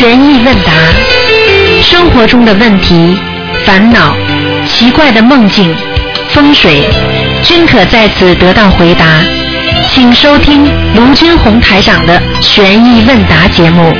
[0.00, 0.72] 悬疑问答，
[1.82, 3.18] 生活中的问题、
[3.66, 4.16] 烦恼、
[4.66, 5.76] 奇怪的梦境、
[6.30, 6.88] 风水，
[7.42, 9.04] 均可在此得到回答。
[9.90, 10.64] 请收听
[10.96, 13.92] 卢军红台长的悬疑问答节目。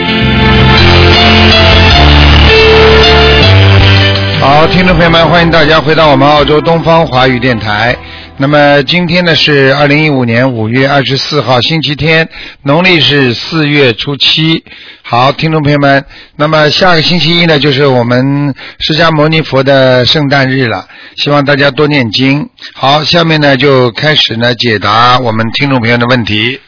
[4.41, 7.95] 好，听众朋友们，欢迎大家回到我们澳洲东方华语电台。
[8.39, 12.27] 那么今天呢是二零一五年五月二十四号，星期天，
[12.63, 14.65] 农历是四月初七。
[15.11, 16.07] 好，听众朋友们，
[16.37, 20.87] 那么下个星期一呢就是我们释迦牟尼佛的圣诞日了，
[21.17, 22.49] 希望大家多念经。
[22.75, 26.61] 好，下面呢就开始呢解答我们听众朋友的问题。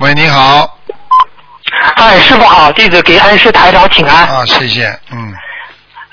[0.00, 0.80] 喂，你好。
[1.94, 4.26] 哎，师傅好，弟子给恩师台长请安。
[4.26, 5.32] 啊，谢谢，嗯。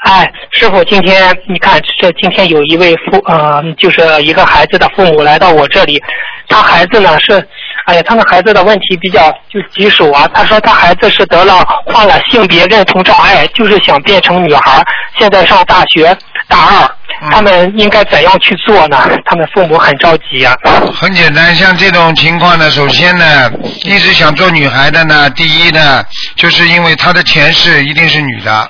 [0.01, 6.01] 哎，师傅，今天你看，这今天有一位父，呃，就是一个孩子的父母来到我这里，
[6.48, 7.45] 他孩子呢是，
[7.90, 10.29] 哎呀，他们孩子的问题比较就棘手啊。
[10.32, 14.84] 他说他孩子是得了患了性别认同障碍，就是想变成女孩，
[15.18, 16.15] 现在上大学
[16.48, 16.91] 大二，
[17.32, 19.10] 他们应该怎样去做呢？
[19.26, 20.55] 他们父母很着急啊。
[20.93, 23.51] 很简单，像这种情况呢，首先呢，
[23.84, 26.04] 一直想做女孩的呢，第一呢，
[26.35, 28.70] 就是因为她的前世一定是女的。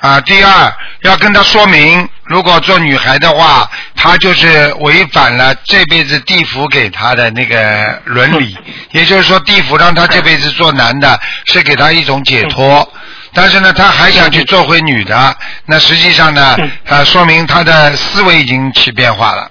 [0.00, 8.56] 啊，第二要跟他说明，如果做女孩的话，他就是违反了这辈子地府给他的那个伦理。
[8.92, 12.88] 也就是说，地府让他这辈子做男的，是给他一种解脱。
[13.32, 16.56] 但是呢，他还想去做回女的，那实际上呢，
[16.88, 19.50] 啊，说明他的思维已经起变化了，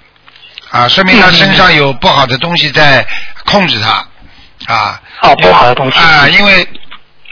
[0.72, 3.06] 啊，说明他身上有不好的东西在
[3.46, 6.66] 控制他，啊，哦，不好的东西啊，因为。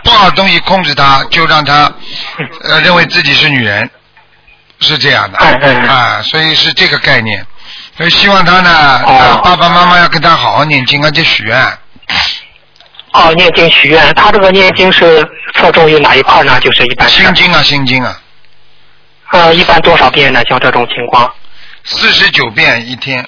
[0.05, 1.91] 不好东西控制他，就让他
[2.63, 3.89] 呃认为自己是女人，
[4.79, 7.45] 是这样的啊，所以是这个概念。
[7.97, 9.03] 所以希望他呢，
[9.43, 11.57] 爸爸妈妈要跟他好好念经，而且许愿。
[13.13, 16.59] 哦，念经许愿，他这个念经是侧重于哪一块呢？
[16.59, 17.09] 就是一般。
[17.09, 18.21] 心经啊，心经啊。
[19.31, 20.39] 呃，一般多少遍呢？
[20.47, 21.33] 像这种情况。
[21.83, 23.25] 四十九遍一天。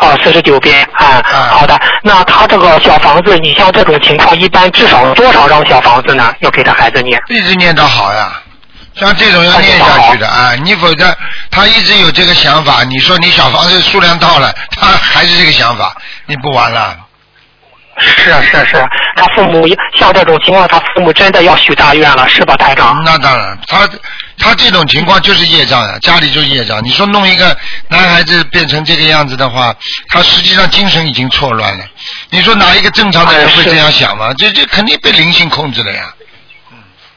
[0.00, 1.78] 哦，四十九遍啊，好的。
[2.02, 6.34] 那他这个小房子，你像这种情况，一般至少多少张小房子呢？
[6.40, 7.20] 要给他孩子念？
[7.28, 8.32] 一直念到好呀，
[8.94, 10.54] 像这种要念下去的啊。
[10.56, 11.16] 你否则
[11.50, 15.94] 他一直有这个想法，你说你小房子数量到了，他还是这个想法，
[16.26, 16.96] 你不完了。
[17.98, 19.66] 是啊是啊是啊，他父母
[19.96, 23.00] 像这种情况，他父母真的要许大愿了，是吧，台长？
[23.04, 23.88] 那当然，他
[24.38, 26.82] 他这种情况就是业障呀，家里就是业障。
[26.84, 27.56] 你说弄一个
[27.88, 29.74] 男孩子变成这个样子的话，
[30.08, 31.84] 他实际上精神已经错乱了。
[32.30, 34.32] 你说哪一个正常的人会这样想吗？
[34.36, 36.12] 这这肯定被灵性控制了呀。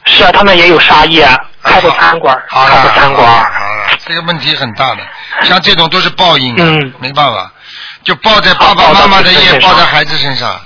[0.04, 1.28] 是啊，他们也有杀业，
[1.62, 3.26] 开过餐馆，开过餐馆。
[3.26, 5.02] 好了，这个问题很大的，
[5.42, 7.50] 像这种都是报应，嗯，没办法，
[8.04, 10.58] 就报在爸爸妈妈的业，报在孩子身上。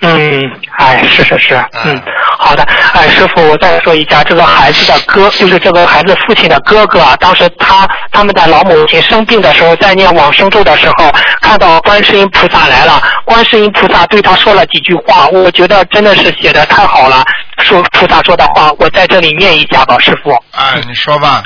[0.00, 1.54] 嗯，哎，是是是，
[1.84, 2.00] 嗯，
[2.38, 2.62] 好的，
[2.94, 11.10] 哎，师傅，我再说一下，这个孩子的哥，就是这个孩子父亲的哥哥啊，当时他他们的老母亲生病的时候，在念往生咒的时候，
[11.40, 17.24] 看到观世音菩萨来了，观世音菩萨对他说了几句话，我觉得真的是写的太好了，
[17.58, 20.30] 说菩萨说的话，我在这里念一下吧，师傅。
[20.52, 21.42] 哎，你说吧。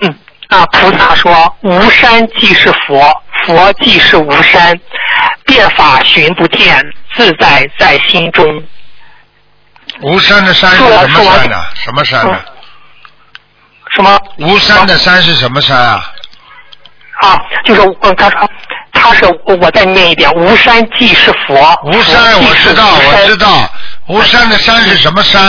[0.00, 0.14] 嗯，
[0.48, 4.78] 啊，菩萨说，无山即是佛，佛即是无山。
[5.44, 6.84] 变法寻不见，
[7.14, 8.44] 自在在心中。
[10.02, 11.64] 无山的山是什么山呢？
[11.74, 12.40] 什么山呢？
[13.94, 14.20] 什么？
[14.38, 16.12] 无山的山是什么山啊？
[17.22, 17.80] 啊，就是
[18.16, 18.50] 他说，
[18.92, 21.54] 他是我再念一遍，无山即是佛。
[21.84, 23.70] 无山我知道，我知道，
[24.08, 25.42] 无山的山是什么山？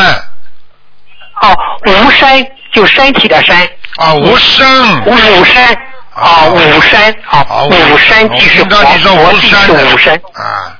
[1.41, 3.55] 哦，无山就身体的身。
[3.97, 5.03] 啊，无声。
[5.05, 5.78] 无山。
[6.13, 10.16] 啊，五山啊，五山即是佛，佛即是五山。
[10.33, 10.75] 啊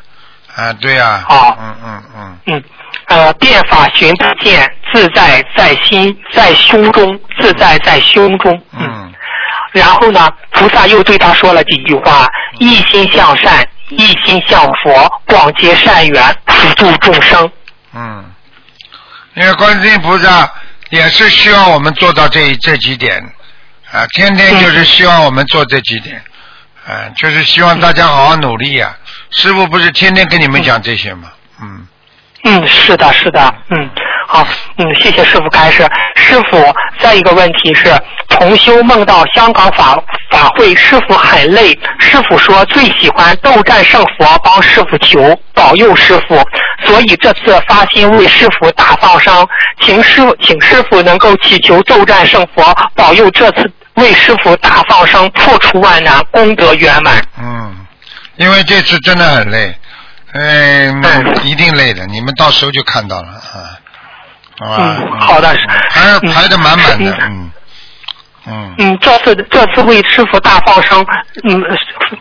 [0.56, 1.24] 啊，对呀。
[1.28, 2.40] 啊，嗯嗯嗯。
[2.48, 2.64] 嗯，
[3.06, 8.62] 呃，变法寻不见，自在在心，在胸中，自在在胸中。
[8.72, 9.14] 嗯。
[9.74, 17.52] 然后呢，菩萨又对他说了几句话：一心向善，一心向佛，广结善缘，普度众生。
[17.94, 18.26] 嗯，
[19.36, 20.52] 因为观世音菩萨
[20.90, 23.22] 也是希望我们做到这这几点。
[23.92, 26.22] 啊，天天就是希望我们做这几点，
[26.86, 28.94] 啊，就是希望大家好好努力呀。
[29.30, 31.32] 师傅不是天天跟你们讲这些吗？
[31.62, 31.88] 嗯。
[32.44, 33.90] 嗯，是的，是的，嗯，
[34.28, 34.46] 好，
[34.78, 35.90] 嗯，谢谢师傅开示。
[36.16, 36.62] 师傅，
[37.00, 37.90] 再一个问题是，
[38.28, 39.96] 同修梦到香港法
[40.30, 46.36] 法会，师傅很累，师傅说最喜欢斗战胜佛，帮师傅求保佑师傅，
[46.86, 49.48] 所以这次发心为师傅打放生，
[49.80, 57.24] 请师请师傅能够祈求斗战胜佛保佑这次为师傅打放生破除万难，功德圆满。
[57.40, 57.74] 嗯，
[58.36, 59.74] 因为这次真的很累。
[60.34, 61.02] 嗯，
[61.46, 63.77] 一定累的，你们到时候就看到了啊，
[64.66, 65.56] 嗯，好的，
[65.90, 67.52] 还是排的满满的，嗯。
[68.50, 71.06] 嗯嗯，这次这次为师傅大放生，
[71.44, 71.62] 嗯，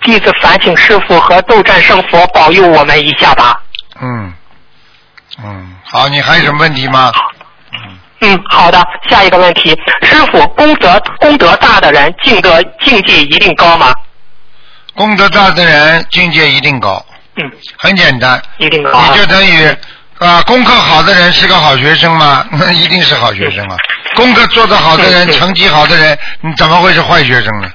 [0.02, 3.62] 弟子烦请师傅和斗战胜佛保佑我们一下吧。
[4.00, 4.34] 嗯
[5.44, 7.12] 嗯，好，你还有什么问题吗？
[7.72, 9.70] 嗯嗯，好的，下一个问题，
[10.02, 13.94] 师傅，功德功德大的人境德境界一定高吗？
[14.96, 17.04] 功德大的人境界一定高。
[17.36, 19.00] 嗯，很简单，一定高。
[19.12, 19.76] 你就等于
[20.18, 22.46] 啊，功课好的人是个好学生吗？
[22.52, 23.76] 那 一定是好学生啊。
[24.14, 27.68] 功课做得好的人，成绩好的人，你怎么会是坏学生呢？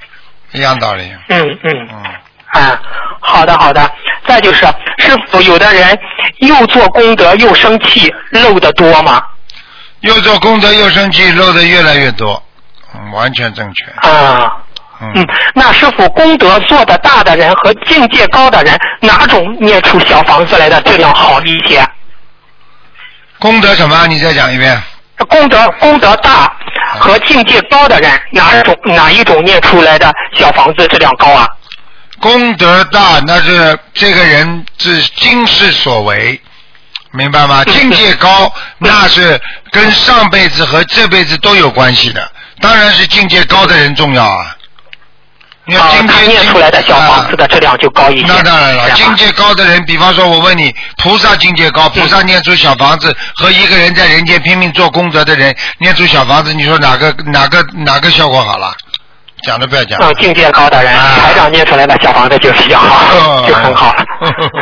[0.53, 1.03] 一样道理。
[1.29, 2.03] 嗯嗯嗯。
[2.61, 2.79] 啊，
[3.21, 3.89] 好的好的。
[4.27, 4.65] 再就是，
[4.97, 5.97] 师傅，有的人
[6.39, 9.21] 又做功德又生气，漏的多吗？
[10.01, 12.41] 又做功德又生气，漏的越来越多。
[12.95, 14.09] 嗯，完全正确。
[14.09, 14.51] 啊。
[14.99, 15.27] 嗯。
[15.53, 21.87] 那师傅，功德做的大的人和境界高的人，哪种念出小房子来的质量好一些？
[23.41, 24.05] 功德什么？
[24.05, 24.79] 你再讲一遍。
[25.27, 26.55] 功德功德大
[26.99, 31.47] 和境界高的人，哪种哪一种念出来的小房子质量高啊？
[32.19, 36.39] 功德大，那是这个人是今世所为，
[37.13, 37.63] 明白吗？
[37.65, 39.41] 境界高，那是
[39.71, 44.55] 跟上辈子和这辈子都有关系的，当然是境界高的人重要啊。
[45.67, 48.25] 啊，他念出来的小房子的质量就高一些。
[48.27, 58.73] 那当然了，境界高的人，比方说，我问你，菩萨境界高，菩萨念出小房子和一个人在人间拼命做功德的人念出小房子，你说哪个哪个哪个效果好了？
[59.43, 59.99] 讲都不要讲。
[60.01, 64.05] 嗯，境界高的人，台长念出来的小房子就比较好，就很好了。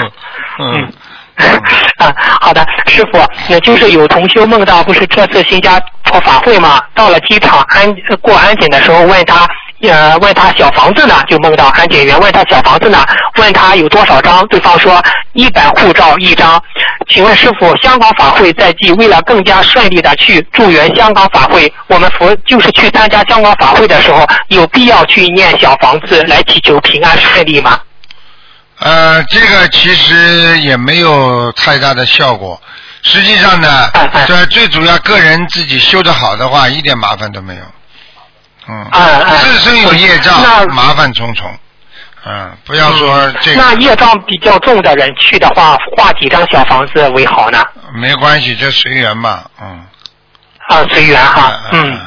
[0.59, 0.93] 嗯。
[1.99, 6.81] 啊，好的，师傅，那就是有同修梦到，不是这次新加坡法会嘛？
[6.93, 9.47] 到了机场安过安检的时候，问他。
[9.81, 13.05] 呃，问他小房子呢，就梦到安检员问他小房子呢，
[13.37, 15.01] 问他有多少张，对方说
[15.33, 16.61] 一百护照一张。
[17.07, 27.79] 请问师傅，香港法会在即，为了更加顺利的去助缘香港法会，我们佛就是去参加香港法会的时候，有必要去念小房子来祈求平安顺利吗？
[28.79, 32.61] 呃，这个其实也没有太大的效果。
[33.01, 33.89] 实际上呢，
[34.27, 37.61] 这最主要个人自己修得好的话，一点麻烦都没有。
[38.69, 40.39] 嗯，自身有业障，
[40.73, 41.45] 麻烦重重。
[42.25, 43.61] 嗯，不要说这个。
[43.61, 47.63] 那业障比较重的人去的话，画几张小房子为好呢？
[47.93, 49.85] 没关系，这随缘嘛，嗯。
[50.67, 51.99] 啊，随缘哈，嗯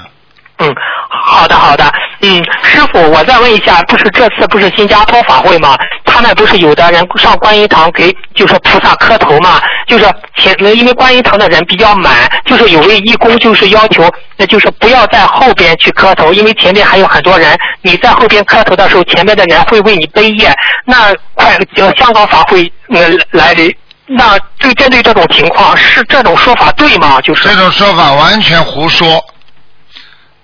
[0.58, 0.72] 嗯，
[1.08, 1.84] 好的好的，
[2.20, 5.76] 嗯，师傅，我再问一下，不是这次不是新加坡法会吗？
[6.22, 9.60] 他们不是有的人上观音堂给就是菩萨磕头嘛？
[9.88, 10.04] 就是
[10.36, 17.58] 前因为观音堂的人比较满，就是有位义工就是要求，那就是不要在后边去磕头，因为前面还有很多人。
[17.80, 20.54] 你在后边磕头的时候，前面的人会为你背业。
[20.86, 21.58] 那快
[21.96, 23.00] 香港法会呃
[23.32, 23.74] 来临，
[24.06, 27.20] 那对针对这种情况，是这种说法对吗？
[27.20, 29.20] 就是这种说法完全胡说，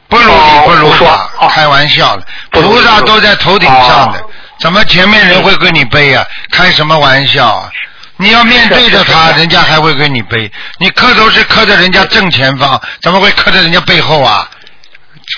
[0.09, 2.27] 不如理不如法，开玩笑的。
[2.51, 4.21] 菩萨都在头顶上的，
[4.61, 6.27] 怎么前面人会跟你背啊？
[6.51, 7.71] 开什么玩笑啊？
[8.17, 10.51] 你要面对着他，人家还会跟你背。
[10.79, 14.49] 你磕头是磕在人家正前方，怎么会磕在人家背后啊？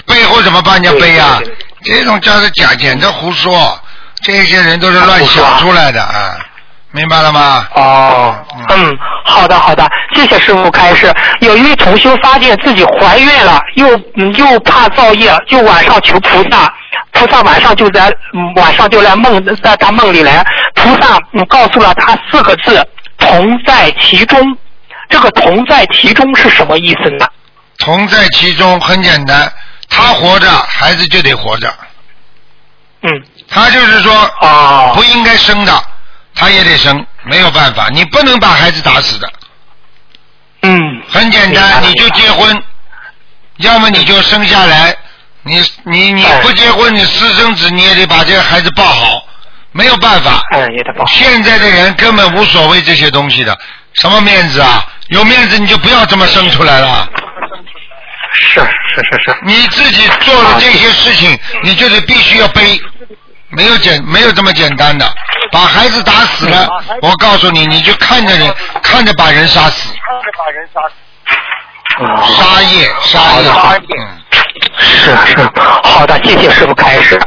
[0.07, 1.39] 背后怎么帮人家背啊？
[1.85, 3.79] 这种叫做假，简直胡说。
[4.23, 6.37] 这些人都是乱想出来的啊，
[6.93, 7.67] 明白了吗？
[7.75, 8.35] 哦，
[8.69, 11.13] 嗯，好的好的，谢谢师傅开示。
[11.41, 13.89] 有一位同修发现自己怀孕了，又
[14.33, 16.73] 又怕造业，就晚上求菩萨。
[17.13, 18.13] 菩萨晚上就在
[18.57, 20.45] 晚上就来梦，在他梦里来，
[20.75, 21.19] 菩萨
[21.49, 22.85] 告诉了他四个字：
[23.19, 24.57] 同在其中。
[25.09, 27.27] 这个同在其中是什么意思呢？
[27.79, 29.53] 同在其中很简单，
[29.89, 31.73] 他活着，孩子就得活着。
[33.03, 33.11] 嗯。
[33.53, 35.73] 他就是说，啊，不应该生的，
[36.41, 39.31] 他也得生，没有办法，你不能把孩子打死的。
[40.63, 41.03] 嗯。
[41.07, 42.63] 很简单，你就结婚，
[43.59, 44.97] 要么你就生下来。
[45.43, 49.23] 你你你不结婚，你私生子你也得把这个孩子抱好，
[49.73, 50.41] 没有办法。
[50.55, 51.05] 嗯，也得抱。
[51.07, 53.59] 现在的人根本无所谓这些东西的，
[53.95, 54.87] 什么面子啊？
[55.09, 57.07] 有面子你就不要这么生出来了。
[58.33, 58.69] 是是
[59.11, 59.39] 是是。
[59.43, 62.81] 你自己做了这些事情，你就得必须要背，
[63.51, 65.13] 没有简没有这么简单的，
[65.51, 66.69] 把孩子打死了，
[67.03, 69.93] 我告诉你，你就看着人看着把人杀死。
[69.93, 70.95] 看着把人杀死。
[72.35, 73.97] 杀业，杀业。
[73.99, 74.17] 嗯。
[74.79, 75.51] 是是，
[75.83, 77.21] 好的，谢谢师傅开始。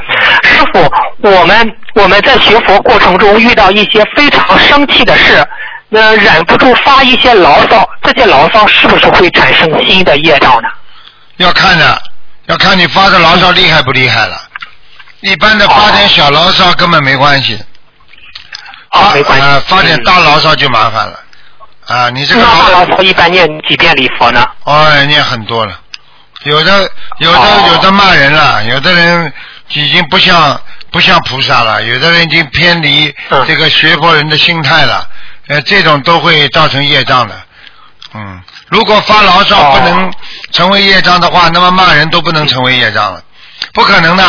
[0.43, 5.45] 师傅，我们我们在学佛过程中遇到一些非常生气的事，
[5.89, 10.69] 那忍不住发一些牢骚，这些牢骚是不是会产生新的业障呢？
[11.37, 12.01] 要看的，
[12.47, 14.35] 要看你发的牢骚厉害不厉害了。
[15.23, 17.57] 一般的发点小牢骚根本没关系。
[18.89, 19.45] 啊，没关系。
[19.45, 21.19] 啊，发点嗯大牢骚就麻烦了。
[21.87, 24.45] 啊，你这个那大牢牢骚一般念几遍礼佛呢？
[24.63, 25.79] 哦，念很多了，
[26.43, 26.89] 有的
[27.19, 29.33] 有的、哦有的骂人了，有的人
[29.73, 30.59] 已经不像
[30.91, 35.09] 不像菩萨了，有的人已经偏离嗯这个学佛人的心态了，
[35.47, 37.41] 呃，这种都会造成业障的。
[38.13, 40.13] 嗯，如果发牢骚哦不能
[40.51, 43.21] 成为业障的话，那么骂人都不能成为业障了，
[43.73, 44.23] 不可能的，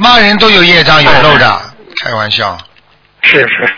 [0.00, 1.60] 骂人都有业障有漏的，
[2.02, 2.56] 开玩笑。
[3.22, 3.74] 是是是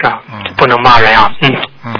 [0.57, 1.51] 不能骂人啊，嗯。
[1.85, 1.93] 嗯，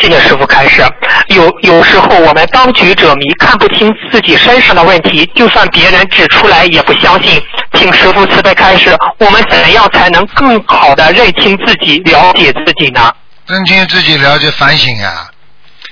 [0.00, 0.84] 谢谢师傅开示。
[1.28, 7.40] 有有时候我们当局者迷，看不清自己身上的问题，就算别人指出来也不相信。
[7.74, 13.14] 请师傅慈悲开示，我们怎样才能更好的认清自己、了解自己呢？
[13.46, 15.30] 认清自己，了解反省啊、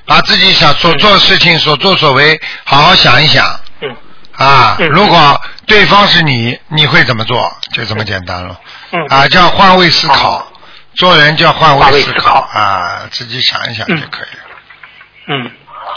[0.06, 3.46] 把自己想所做的事情、所作所为好好想一想
[3.80, 3.96] 嗯
[4.32, 4.75] 啊。
[4.80, 7.52] 嗯如果对方是你，你会怎么做？
[7.73, 8.59] 就这么简单了
[8.92, 10.47] 嗯啊，叫换位思考哦。
[10.94, 14.44] 做人叫换换位思考啊，自己想一想就可以了。
[15.28, 15.50] 嗯，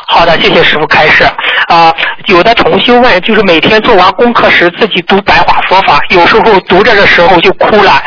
[0.07, 1.23] 好的，谢谢师傅开示。
[1.67, 1.93] 啊、
[2.27, 8.01] 有的同修问，就是每天做完功课时自己读白话佛法，有时候读着的时候就哭了，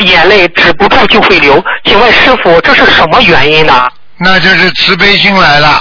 [0.00, 1.64] 眼泪止不住就会流。
[1.84, 3.88] 请问师傅，这是什么原因呢？
[4.18, 5.80] 那就是慈悲心来了，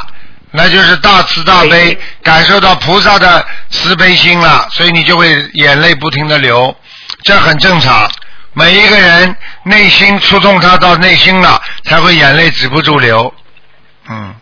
[0.56, 6.76] 那就是大慈大悲，感受到菩萨的慈悲心了，所以你就会眼泪不停的流，
[7.24, 8.10] 这很正常。
[8.54, 13.34] 每一个人内心触动他到内心了，才会眼泪止不住流。
[14.08, 14.36] 嗯，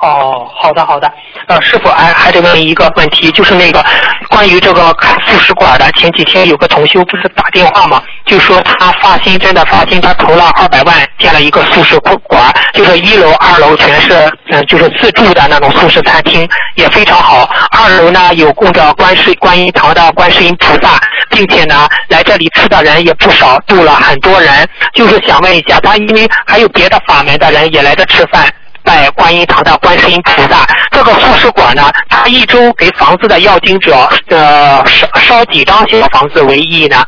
[0.00, 1.12] 哦，好的好的，
[1.46, 3.84] 呃，师傅还还得问一个问题，就是那个
[4.30, 14.14] 关于这个开素食馆的，前几天有个同修不是打电话嘛，就说他发心真的发心，他投了二百万建了一个素食馆，就是一楼、二楼全是
[14.48, 17.50] 嗯、就是自助的那种素食餐厅，也非常好。
[17.70, 24.66] 二楼呢有供着观世观音堂的观世音菩萨，并且呢来这里吃的人也不少，度了很多人。
[24.94, 28.50] 就是想问一下，他因为还有别的法门的人也来这吃饭。
[28.82, 37.04] 拜观音堂的观世音菩萨，这个素食馆呢，他一周给房子的要经者，呃，烧烧几张小房子为宜呢？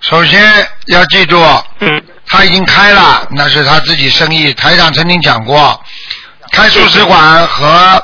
[0.00, 0.40] 首先
[0.86, 1.42] 要记住，
[1.80, 4.52] 嗯，他已经开了，那是他自己生意。
[4.54, 5.80] 台长曾经讲过，
[6.52, 8.02] 开素食馆和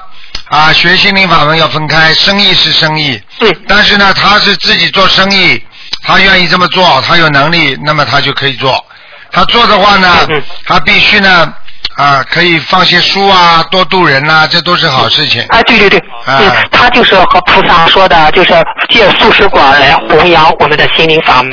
[0.49, 5.62] 啊学心灵法门要分开，生意是生意，对但是呢，他是自己做生意，
[6.02, 8.85] 他愿意这么做，他有能力，那么他就可以做。
[9.31, 10.26] 他做的话呢
[10.64, 11.52] 他必须呢
[11.97, 15.43] 啊可以放些书啊，多度人呐、这都是好事情。
[15.49, 18.53] 啊，对对对，啊嗯，他就是和菩萨说的，就是
[18.89, 21.53] 借素食馆来弘扬我们的心灵法门，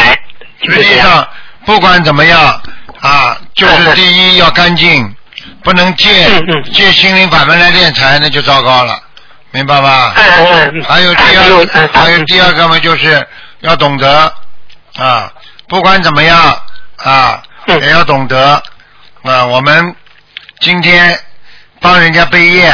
[0.62, 1.08] 就实是这样。
[1.08, 1.28] 际上，
[1.66, 2.62] 不管怎么样
[3.02, 5.16] 啊，就是第一要干净，
[5.64, 9.00] 不能借嗯嗯借心灵法门来敛财，那就糟糕了，
[9.52, 10.14] 明白吧？
[10.18, 10.84] 嗯嗯嗯。
[10.84, 13.28] 还有第二，嗯还有第二个嘛，就是
[13.60, 14.34] 要懂得
[14.98, 15.32] 啊，
[15.68, 16.38] 不管怎么样
[17.04, 18.62] 啊，嗯也要懂得
[19.24, 19.46] 啊。
[19.46, 19.96] 我们
[20.62, 21.20] 今天
[21.80, 22.70] 帮人家背业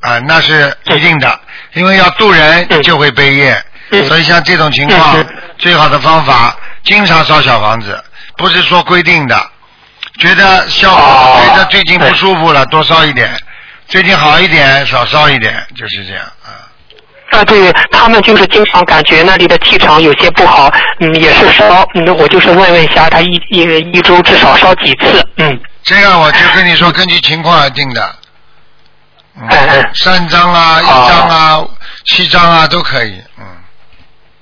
[0.00, 1.38] 啊，那是一定的，
[1.74, 2.82] 因为要渡人嗯。
[2.82, 4.02] 就会背业，嗯。
[4.08, 5.24] 所以像这种情况
[5.58, 8.02] 最好的方法，经常烧小房子，
[8.38, 9.50] 不是说规定的，
[10.18, 11.42] 觉得效果，哦。
[11.46, 13.30] 觉得最近不舒服了，多烧一点。
[13.86, 16.64] 最近好一点，少烧一点，就是这样啊。
[17.32, 23.60] 啊，对他们就是经常感觉那里的气场有些不好，嗯，也是烧，嗯，我就是问问一下，他一一
[23.92, 28.14] 一周至少烧几次，嗯，这个我就跟你说， 根据情况而定的。
[29.38, 29.48] 嗯，
[29.94, 31.64] 三张啊，一张啊，
[32.04, 33.22] 七张啊，都可以。
[33.38, 33.44] 嗯，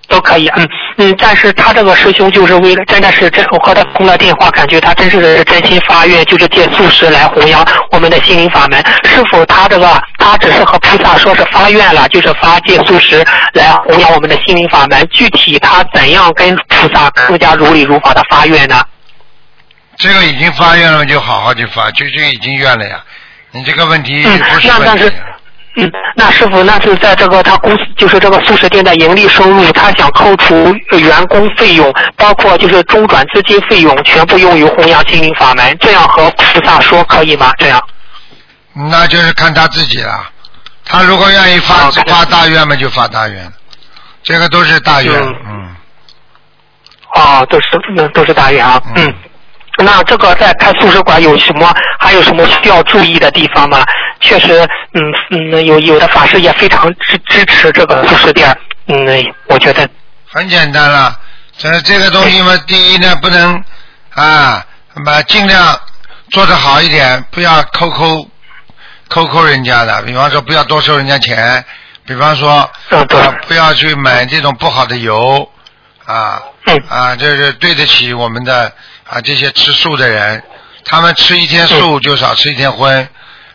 [0.09, 8.83] 都可以，嗯嗯，但是他这个师兄就是为了，真的是真，我和他通了电话，感觉他真是真心发愿，就是借素食来弘扬我们的心灵法门。
[9.05, 13.23] 是否，他这个他只是和菩萨说是发愿了，就是发借素食
[13.53, 15.07] 来弘扬我们的心灵法门。
[15.09, 18.81] 具体他怎样跟菩萨更加如理如法的发愿呢？
[19.99, 23.03] 这个已经发愿了，就好好去发，就就已经愿了呀。
[23.53, 25.13] 你这个问题嗯不是问题。
[25.77, 37.51] 嗯，那师傅，那是在这个他公司，就是这个素食店的盈利收入，他想扣除员工费用，包括就是中转资金费用，全部用于弘扬心灵法门，这样和菩萨说可以吗？
[37.59, 37.83] 这样？
[38.73, 40.31] 那就是看他自己了。
[40.85, 43.53] 他如果愿意发发大愿嘛，就发大愿，
[44.23, 45.13] 这个都是大愿。
[45.13, 45.77] 嗯嗯，
[47.17, 49.15] 哦，都是那都是大愿啊，嗯嗯。
[49.79, 53.85] 那这个在开素食馆有什么还有什么需要注意的地方吗？
[54.21, 59.89] 确实，嗯嗯，有有的法师也非常支支持这个素食店，嗯，我觉得
[60.31, 61.19] 很简单了。
[61.59, 63.63] 这这个东西嘛，第一呢，不能
[64.15, 64.65] 啊，
[64.95, 65.79] 那么尽量
[66.31, 68.29] 做得好一点，不要抠抠
[69.09, 70.03] 抠抠人家的。
[70.03, 71.65] 比方说，不要多收人家钱。
[72.07, 75.49] 比方说，嗯对啊不要去买这种不好的油
[76.05, 78.71] 啊嗯啊，这是对得起我们的
[79.09, 80.43] 啊这些吃素的人，
[80.85, 83.09] 他们吃一天素就少吃一天荤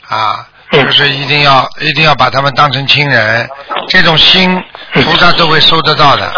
[0.08, 3.50] 啊，嗯就是一定要一定要把他们当成亲人，
[3.88, 4.63] 这种心
[4.94, 6.32] 菩萨都会收得到的。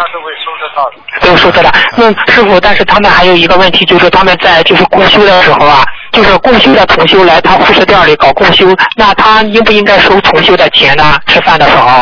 [1.19, 1.71] 都说的了。
[1.97, 8.65] 那师傅，但是他们还有一个问题，就是他们在就是共修的时候啊，就是共修的同修来他护士店里搞共修，
[8.95, 11.19] 那他应不应该收同修的钱呢？
[11.27, 12.01] 吃饭的时候，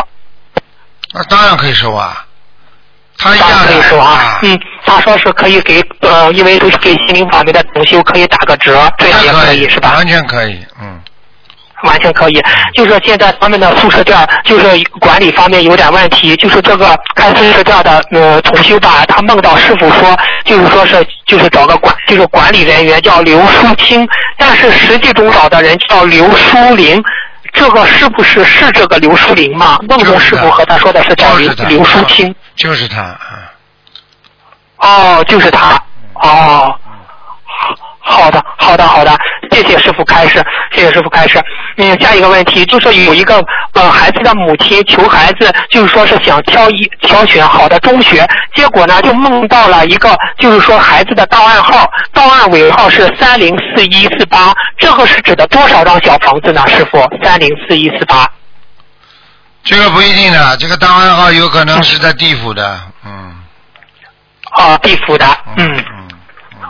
[1.12, 2.24] 那当然可以收啊，
[3.22, 9.94] 他可以收啊啊。，嗯，他说是可以给呃，因为都是给心灵法门的同修可以打个折，这样也那可以是吧？
[9.96, 11.00] 完全可以，嗯。
[11.82, 12.42] 完全可以。
[12.74, 14.66] 就是现在他们的宿舍店就是
[15.00, 27.02] 管理方面有点问题，就是这个开宿舍店的呃同修吧，他梦到师傅说，就是说是就是找个管就是管理人员叫刘淑清，但是实际中找的人叫刘淑玲。
[27.52, 29.78] 这个是不是是这个刘淑玲吗？
[29.88, 32.34] 梦中师傅和他说的是叫刘就是刘淑清。
[32.54, 33.52] 就是他，啊。
[34.78, 35.74] 哦，就是他。
[36.14, 36.74] 哦，
[37.44, 39.16] 好好的，好的，好的，
[39.62, 41.40] 谢谢师傅开示，谢谢师傅开示。
[41.76, 43.42] 嗯，下一个问题就是有一个
[43.74, 56.62] 呃孩子的母亲求孩子，就是说是想挑一挑选好的中学，结果呢就梦到了一个就是说孩子的档案号，档案尾号是三零四一四八，这个是指的多少张小房子呢？
[56.68, 58.28] 师傅，三零四一四八。
[59.62, 63.36] 这个不一定的，这个档案号有可能是在地府的，嗯。
[64.52, 65.26] 啊，地府的，
[65.56, 65.76] 嗯。
[65.76, 66.08] 嗯。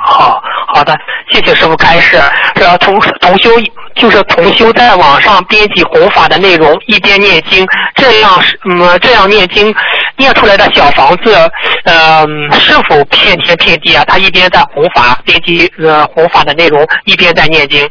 [0.02, 0.42] 好
[0.74, 0.96] 好的，
[1.30, 2.20] 谢谢师傅开示。
[2.54, 3.50] 呃，同同修
[3.94, 9.74] 就是同修在网上编辑弘法的内容，一边念经，这样是嗯这样念经
[10.16, 11.34] 念出来的小房子，
[11.84, 12.26] 呃
[12.58, 14.04] 是否骗天骗地啊？
[14.06, 17.88] 他一边在弘法编辑呃弘法的内容，一边在念经。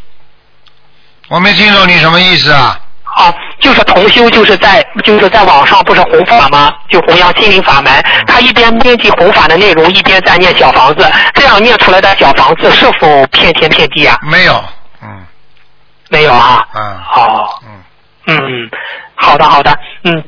[1.28, 2.80] 我没听懂你什么意思啊？
[3.16, 6.74] 啊，就是同修，就是在就是在网上不是弘法吗？
[6.90, 7.92] 就弘扬心灵法门，
[8.28, 14.18] 他一边编辑弘法的内容，一边在念小房子，这样念出来的小房子是否骗天骗地啊？
[14.22, 14.64] 没有，
[15.02, 15.26] 嗯。
[16.10, 16.66] 没有啊。
[16.74, 17.00] 嗯。
[17.04, 18.70] 好，嗯，嗯，
[19.16, 20.24] 好的好的，嗯，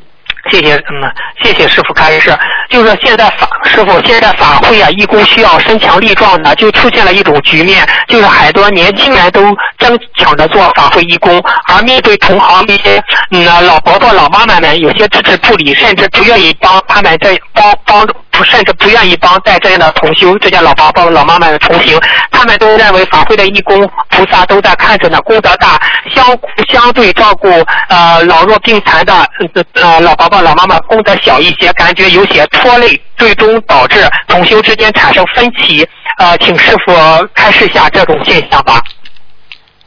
[0.50, 2.36] 谢谢，嗯，谢谢师傅开示。
[2.70, 9.42] 就是现在法师傅现在法会啊，义工需要身强力壮的，就出现了一种局面，就是很多年轻人都
[9.78, 13.02] 争抢着做法会义工，而面对同行那些
[13.32, 18.08] 嗯老伯伯老妈妈们，有些置之不理，甚至不愿意帮他们在帮帮。
[18.44, 22.00] 甚至不愿意帮在这样的同修这些老伯伯老妈妈们同行，
[22.32, 25.80] 他们都认为法会的义工菩萨都在看着呢，功德大，
[26.14, 26.26] 相
[26.70, 27.50] 相对照顾
[27.90, 29.28] 呃老弱病残的
[29.74, 35.88] 呃老伯伯老妈妈功德小一些，感觉有些拖累，最终导致同修之间产生分歧。
[36.18, 36.94] 呃，请师傅
[37.34, 38.80] 开示下这种现象吧。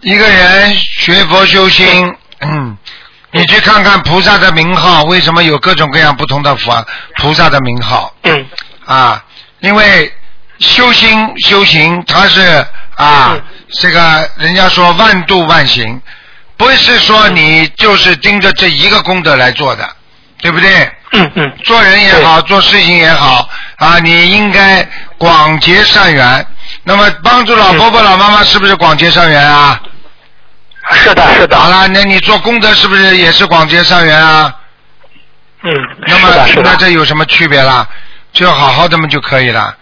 [0.00, 2.76] 一个人学佛修心，嗯，
[3.34, 8.14] 你去看看菩萨的名号，为什么有各种各样不同的佛菩萨的名号？
[8.22, 8.46] 嗯
[8.86, 9.24] 啊，
[9.58, 10.12] 因为
[10.60, 12.40] 修心修行，它是
[12.94, 13.42] 啊嗯，
[13.72, 16.00] 这个人家说万度万行，
[16.56, 19.88] 不是说你就是盯着这一个功德来做的，
[20.40, 20.90] 对不对？
[21.10, 26.46] 嗯嗯做人也好，做事情也好啊，你应该广结善缘。
[26.84, 29.80] 那么帮助老婆婆、老妈妈是不是广结善缘啊？
[30.92, 31.56] 是的，是的。
[31.58, 34.54] 好了，那你做功德是不是也是广结善缘啊？
[35.62, 35.72] 嗯，
[36.06, 36.28] 那么
[36.62, 36.76] 那。
[36.76, 37.86] 这有什么区别啦？
[38.32, 39.74] 就好好的嘛就可以了，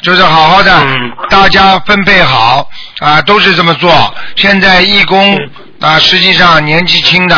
[0.00, 2.68] 就是好好的，嗯大家分配好
[3.00, 4.14] 啊，都是这么做。
[4.36, 5.50] 现在义工嗯
[5.80, 7.36] 啊，实际上年纪轻的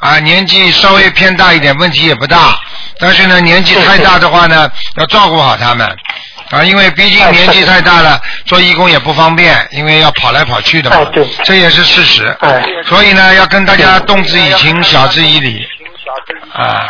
[0.00, 2.58] 啊，年纪稍微偏大一点，问题也不大。
[2.98, 5.88] 但是呢，年纪太大的话呢，要照顾好他们
[6.52, 12.26] 啊，因为毕竟哎年纪太大了，做义工也不方便，因为要跑来跑去的嘛哎对，这也是事实。
[12.40, 12.62] 哎。
[12.86, 15.66] 所以呢，要跟大家动之以情，晓之以理。
[16.52, 16.86] 啊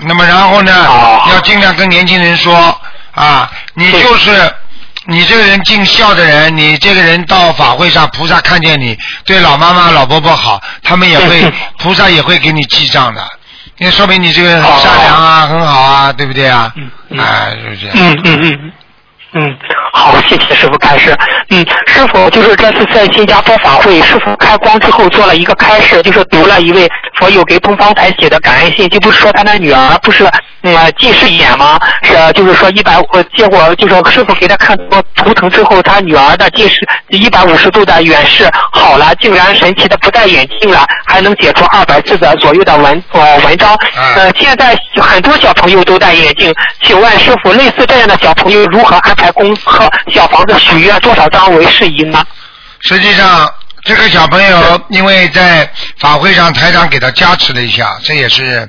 [0.00, 2.80] 那么然后呢哦，要尽量跟年轻人说
[3.14, 4.30] 啊，你就是
[5.04, 8.96] 你这个人尽孝的人，你这个人到法会上，菩萨看见你
[9.26, 13.22] 对老妈妈、老伯伯好，他们也会嗯 菩萨也会给你记账的，
[13.76, 14.80] 因为说明你这个人很哦。
[14.82, 16.72] 善良啊，很好啊，对不对啊？
[16.76, 16.90] 嗯？
[17.10, 17.20] 嗯。
[17.20, 17.96] 哎，就是这样。
[17.98, 18.72] 嗯嗯嗯
[19.34, 19.56] 嗯，
[19.94, 21.16] 好，谢谢师傅开示。
[21.48, 30.28] 嗯，师傅就是这次在新加坡法会，师傅开光之后做了一个开示，就是读了一位佛友给东方台写的感恩信，就不是说他的女儿不是
[30.62, 31.78] 嗯近视眼吗？
[32.02, 36.76] 是就是说一百呃，结果就是师傅给他看过图腾之后，他女儿的近视
[37.08, 43.76] 一百五十度的远视好了，竟然神奇的不戴眼镜了，还能写出二百字的左右的文呃文章。
[43.96, 49.88] 嗯呃，现在很多小朋友都戴眼镜，请问师傅，类似这样的小朋友如何安排功课？
[50.12, 52.24] 小房子许愿多少张为适宜呢？
[52.80, 53.48] 实际上，
[53.84, 58.68] 这个小朋友因为在法会上台长给他加持了一下，这也是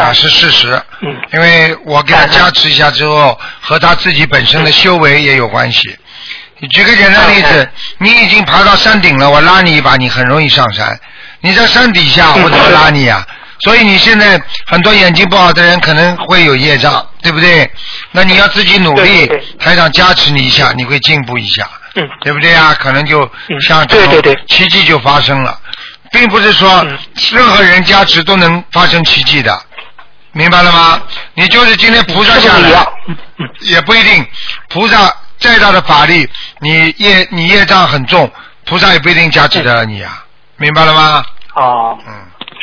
[0.00, 0.82] 啊，是事实。
[1.02, 5.96] 嗯因为我给他加持一下之后，和他自己本身的修为也有关系。
[6.58, 10.98] 你举个简单例子嗯，你已经爬到山顶了，我拉你一把，你很容易上山。
[11.40, 13.26] 你在山底下，嗯我怎么拉你啊？
[13.60, 17.70] 所以你现在很多眼睛不好的人可能会有业障，对不对？
[18.10, 21.68] 那你要自己努力台长加持你一下，你会进步一下。
[21.96, 22.74] 嗯对不对啊？
[22.78, 25.58] 可能就嗯像这种对对对奇迹就发生了，
[26.12, 26.98] 并不是说嗯
[27.32, 29.60] 任何人加持都能发生奇迹的，
[30.32, 31.02] 明白了吗？
[31.34, 32.86] 你就是今天菩萨下来
[33.60, 34.26] 也不一定，
[34.68, 36.28] 菩萨再大的法力，
[36.60, 38.30] 你业你业障很重，
[38.64, 40.24] 菩萨也不一定加持得了你啊，
[40.56, 41.24] 明白了吗？
[41.54, 42.12] 哦，嗯，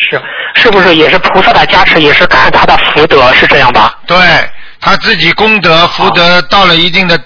[0.10, 0.22] 是
[0.56, 3.98] 是不是也是菩萨的加持，也是看他的福德，是这样吧？
[4.08, 4.18] 对
[4.80, 7.20] 他自己功德福德到了一定的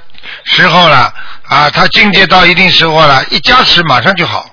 [0.45, 1.13] 时候了
[1.47, 4.45] 啊，他境界到一定时候了，一加持马上就好，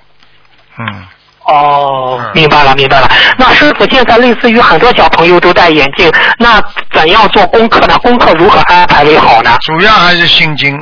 [0.79, 1.07] 嗯。
[1.49, 3.11] 哦嗯，明白了，明白了。
[3.39, 7.99] 那师傅，现在类似于很多小朋友都戴眼镜，那怎样做功课呢？
[7.99, 9.57] 功课如何安排为好呢？
[9.63, 10.79] 主要还是心经，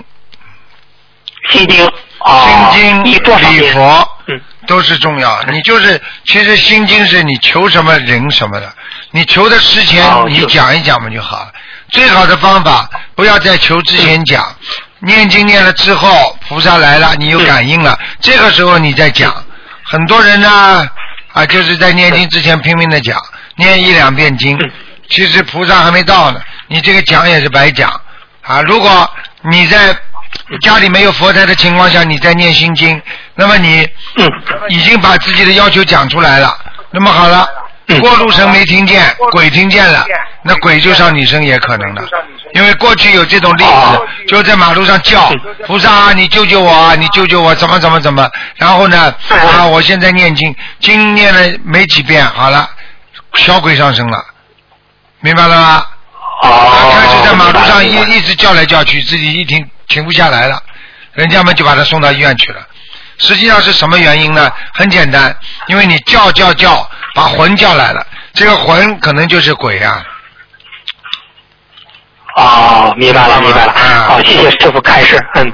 [1.51, 1.87] 心经，
[2.19, 3.15] 哦，心经？
[3.15, 5.41] 礼佛嗯，都是重要。
[5.53, 8.69] 你就是，其实心经是你求什么人什么的，
[9.13, 11.53] 你求的事前你讲一讲嘛就好了。
[11.93, 14.45] 最好的方法，不要在求之前讲，
[14.99, 19.33] 念经念了之后，菩萨来了，你有感应了，这个时候你再讲。
[19.91, 20.89] 很多人呢，
[21.33, 23.21] 啊，就是在念经之前拼命的讲，
[23.57, 24.71] 念一两遍经嗯，
[25.09, 27.89] 其实菩萨还没到呢，你这个讲也是白讲
[28.43, 28.61] 啊。
[28.63, 29.09] 如果
[29.51, 29.97] 你在
[30.61, 33.01] 家里没有佛台的情况下，你在念心经，
[33.35, 33.83] 那么你
[34.17, 34.31] 嗯，
[34.69, 36.57] 已经把自己的要求讲出来了。
[36.91, 37.66] 那么好了，嗯
[38.01, 40.05] 过路神没听见，鬼听见了，
[40.43, 42.03] 那鬼就上你身也可能的。
[42.55, 48.29] 因为过去有这种例哦子，就在马路上叫嗯菩萨啊，你救救我啊，你救救我，怎么怎么怎么。
[48.57, 52.69] 然后呢，嗯啊，我现在念经，经念了没几遍，好了，
[53.35, 54.25] 小鬼上身了，
[55.21, 55.87] 明白了吗？
[56.43, 60.61] 他哦，开始在马路上一一直叫来叫去，自己一停停不下来了，
[61.13, 62.61] 人家们就把他送到医院去了。
[63.19, 64.51] 实际上是什么原因呢？
[64.75, 65.35] 很简单，
[65.69, 70.05] 因为你叫叫叫，把魂叫来了，这个魂可能就是鬼啊。
[72.37, 73.75] 哦，明白了，明白了。
[73.75, 75.19] 嗯好，谢谢师傅开示。
[75.37, 75.51] 嗯，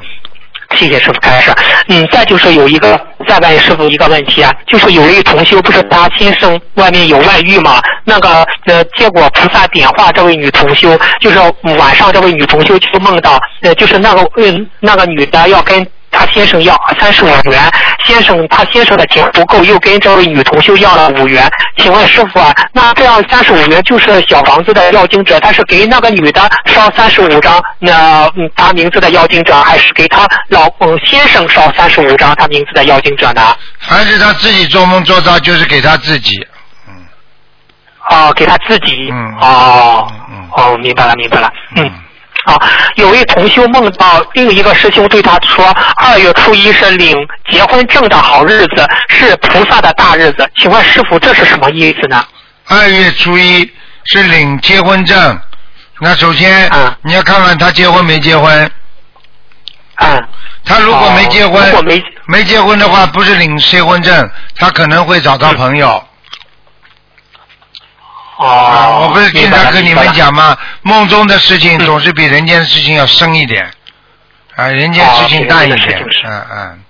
[0.75, 1.55] 谢谢师傅开示。
[1.87, 7.81] 嗯，再就是有一个，再问师傅一个问题啊，就是有一位同修不是他先生外面有外遇嘛？
[8.05, 11.39] 那个呃，结果菩萨点化这位女同修，就是
[11.79, 15.87] 晚上这位女同修就梦到，呃，就是那个嗯那个女的要跟。
[16.13, 17.73] 他先生要三十五元，
[18.05, 21.51] 先生他先生的钱不够，又跟这位女同修要了五元。
[21.79, 33.57] 请问师傅啊，那这样三十五元就是小房子的要经者，他是给那个女的烧三十五张，那嗯他名字的要经者，还是给他老公先生烧三十五张他名字的要经者呢？
[33.81, 36.47] 凡是他自己做梦做到，就是给他自己。
[36.89, 36.95] 嗯
[38.11, 39.09] 哦，给他自己。
[39.11, 40.13] 嗯哦
[40.57, 41.51] 哦，明白了，明白了。
[41.77, 41.91] 嗯。
[42.47, 42.59] 啊，
[42.97, 45.65] 有位同修梦到另一个师兄对他说，
[45.97, 47.17] 二月初一是领
[47.51, 50.49] 结婚证的好日子，是菩萨的大日子。
[50.57, 52.25] 请问师傅，这是什么意思呢？
[52.67, 53.71] 二月初一
[54.07, 55.39] 是领结婚证，
[56.01, 58.71] 那首先、嗯你要看看他结婚没结婚。
[59.97, 60.29] 嗯，
[60.65, 65.89] 他如果没结婚，哦如果没没结婚的话，不是领结婚证，他可能会找到朋友。
[65.89, 66.03] 啊，
[68.37, 70.07] 哦，我不是经常跟你们。
[70.13, 70.57] 讲吗？
[70.83, 73.71] 梦中的事情嗯总是比人间的事情要深一点，
[74.57, 76.83] 啊，人间事情淡一点嗯嗯。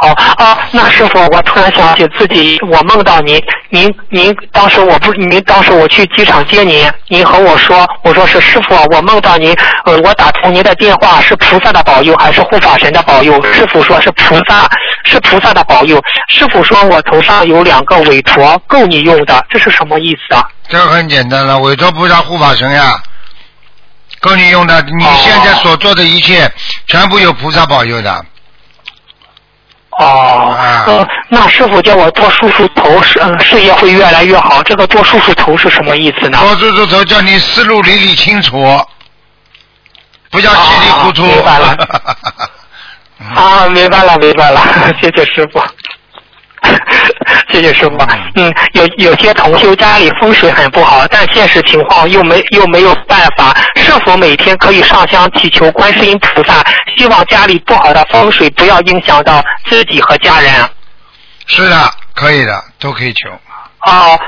[0.00, 13.42] 白了好啊，那师傅，我突然想起自己，我梦到您，您您当时我不，您当时我去机场接您，您和我说，我说是师傅，我梦到您，呃，我打通您的电话是菩萨的保佑还是护法神的保佑？
[13.52, 14.68] 师傅说是菩萨，
[15.04, 16.00] 是菩萨的保佑。
[16.28, 20.42] 师傅说我头上有两个韦陀，够你用的，这是什么意思啊？
[20.68, 22.98] 这个很简单了，韦陀菩萨护法神呀，
[24.20, 24.80] 够你用的。
[24.82, 26.50] 你哦现在所做的一切，
[26.86, 28.24] 全部有菩萨保佑的。
[30.00, 34.62] 哦，啊呃，那师傅叫我多梳梳头，事嗯事业会越来越好。
[34.62, 36.38] 这个多梳梳头是什么意思呢？
[36.40, 38.56] 多梳梳头，叫你思路理理清楚，
[40.30, 41.22] 不要稀里糊涂。
[41.24, 41.76] 哦明白了
[43.36, 44.60] 啊，明白了，明白了，
[45.02, 45.60] 谢谢师傅。
[47.50, 47.96] 谢谢师傅。
[48.34, 56.62] 嗯，有有些同修家里风水很不好，但现实情况又没又没有办法，是否每天可以上香祈求观世音菩萨，
[56.96, 60.52] 希望家里不好的风水不要影响到自己和家人？
[61.46, 63.28] 是的，可以的，都可以求。
[63.86, 64.18] 哦，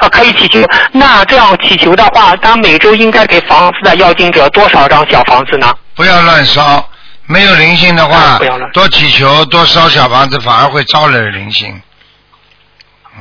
[0.00, 0.60] 啊，可以祈求。
[0.90, 5.72] 那这样祈求的话，他每周应该给房子的要经者多少张小房子呢？
[5.94, 6.84] 不要乱烧，
[7.32, 8.38] 没有灵性的话
[8.72, 11.80] 多祈求，多烧小房子，反而会招惹灵性。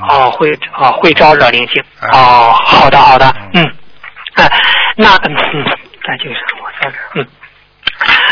[0.09, 1.81] 哦，会哦会招惹灵性。
[1.99, 3.71] 哎哦，好的好的，嗯嗯，
[4.35, 4.51] 哎，
[4.97, 5.65] 那嗯，嗯
[6.03, 7.27] 那就是我在这儿，嗯。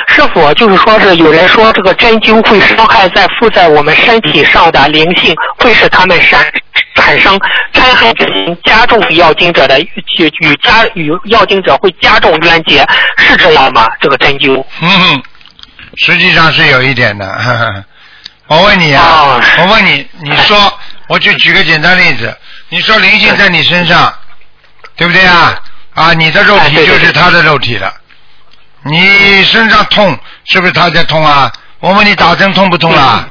[0.08, 6.44] 师傅，就是说是有人说这个针灸会伤害在附在我们身体上的灵性，会使他们产
[6.96, 7.38] 产生
[7.74, 12.84] 嗔恨之心，加重要经者的与与加与要经者会加重冤结，
[13.18, 13.88] 是这样吗？
[14.02, 14.66] 这个针灸？
[14.82, 15.24] 嗯哼，
[16.06, 17.26] 实际上是有一点的。
[17.28, 17.84] 呵 呵
[18.48, 22.36] 我问你啊，哦我问你，你说，我就举个简单例子，
[22.70, 24.12] 你说灵性在你身上，
[24.96, 25.56] 对不对啊？
[25.94, 27.94] 啊，你的肉体就是他的肉体了。
[28.84, 31.52] 你身上痛，是不是他在痛啊？
[31.80, 33.28] 我问你打针痛不痛啊？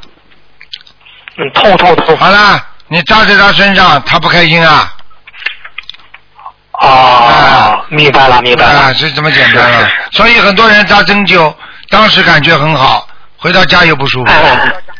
[1.37, 2.17] 嗯，痛痛痛。
[2.17, 4.93] 好了，你扎在他身上，他不开心啊？
[6.81, 8.81] 哦，明白了，明白了。
[8.83, 9.91] 啊，是这么简单了。
[10.13, 11.53] 所以很多人扎针灸，
[11.91, 13.07] 当时感觉很好，
[13.39, 14.33] 回到家又不舒服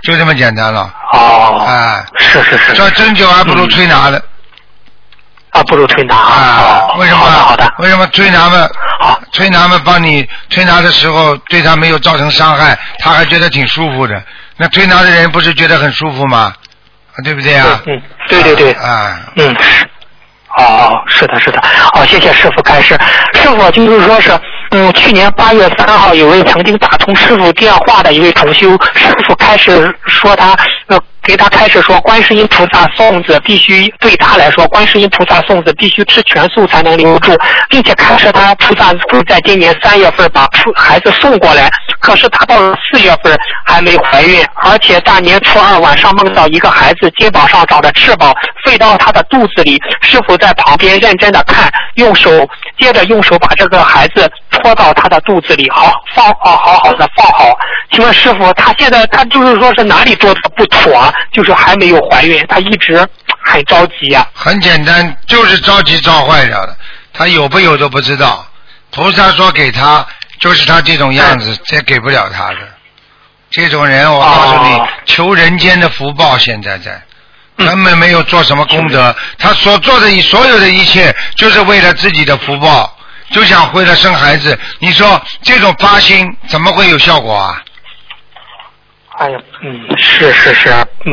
[0.03, 0.93] 就这么简单了。
[1.13, 2.73] 哦，哎，是是是。
[2.73, 4.23] 这针灸还不如推拿的
[5.51, 6.89] 啊，不如推拿啊？
[6.91, 7.19] 哦为什么？
[7.19, 7.75] 好的好的。
[7.79, 8.71] 为什么推拿们
[9.01, 14.23] 好，推拿们帮你推拿的时候对他没有造成伤害，他还觉得挺舒服的。
[14.57, 16.53] 那推拿的人不是觉得很舒服吗？
[17.13, 17.81] 啊对不对啊？
[17.87, 18.73] 嗯，对对对。
[18.75, 19.85] 啊，嗯，是。
[20.57, 21.61] 哦，是的，是的。
[21.93, 22.97] 哦，谢谢师傅开示。
[23.35, 24.31] 师傅就是说是，
[24.71, 30.55] 嗯，去年八月三号，有位曾经打通师傅电话的一位同修，师傅开始说他，
[30.89, 37.35] 呃，给他开始说，观世音菩萨送子必须对他来说，观世音菩萨送子必须吃全素才能留住，
[37.71, 48.35] 并且开始他菩萨会在今年三月份把孩子送过来，可是他到了四月份还没怀孕，而且大年初二晚上梦到一个孩子肩膀上长着翅膀
[48.67, 52.31] 飞到他的肚子里，师傅在旁边认真的看，用手
[52.79, 57.57] 接着用手把这个孩子拖到他的肚子里，好放好好好的放好。
[57.91, 62.97] 请问师傅，他现在他就是说是哪里做的不妥，就是还没有怀孕，他一直
[63.45, 66.77] 很着急啊、很简单，就是着急造坏掉的。
[67.13, 68.47] 他有不有都不知道。
[68.91, 70.07] 菩萨说给他，
[70.41, 72.59] 就是他这种样子，这给不了他的。
[73.51, 76.93] 这种人，我告诉你，哦求人间的福报，现在在。
[76.93, 82.97] 嗯根本没有做什么功德，他所做的所有的一切，就是为了自己的福报，
[83.31, 84.59] 就想回来生孩子。
[84.79, 87.63] 你说这种发心怎么会有效果啊？
[89.19, 90.71] 哎呀，嗯，是是是，
[91.05, 91.13] 嗯，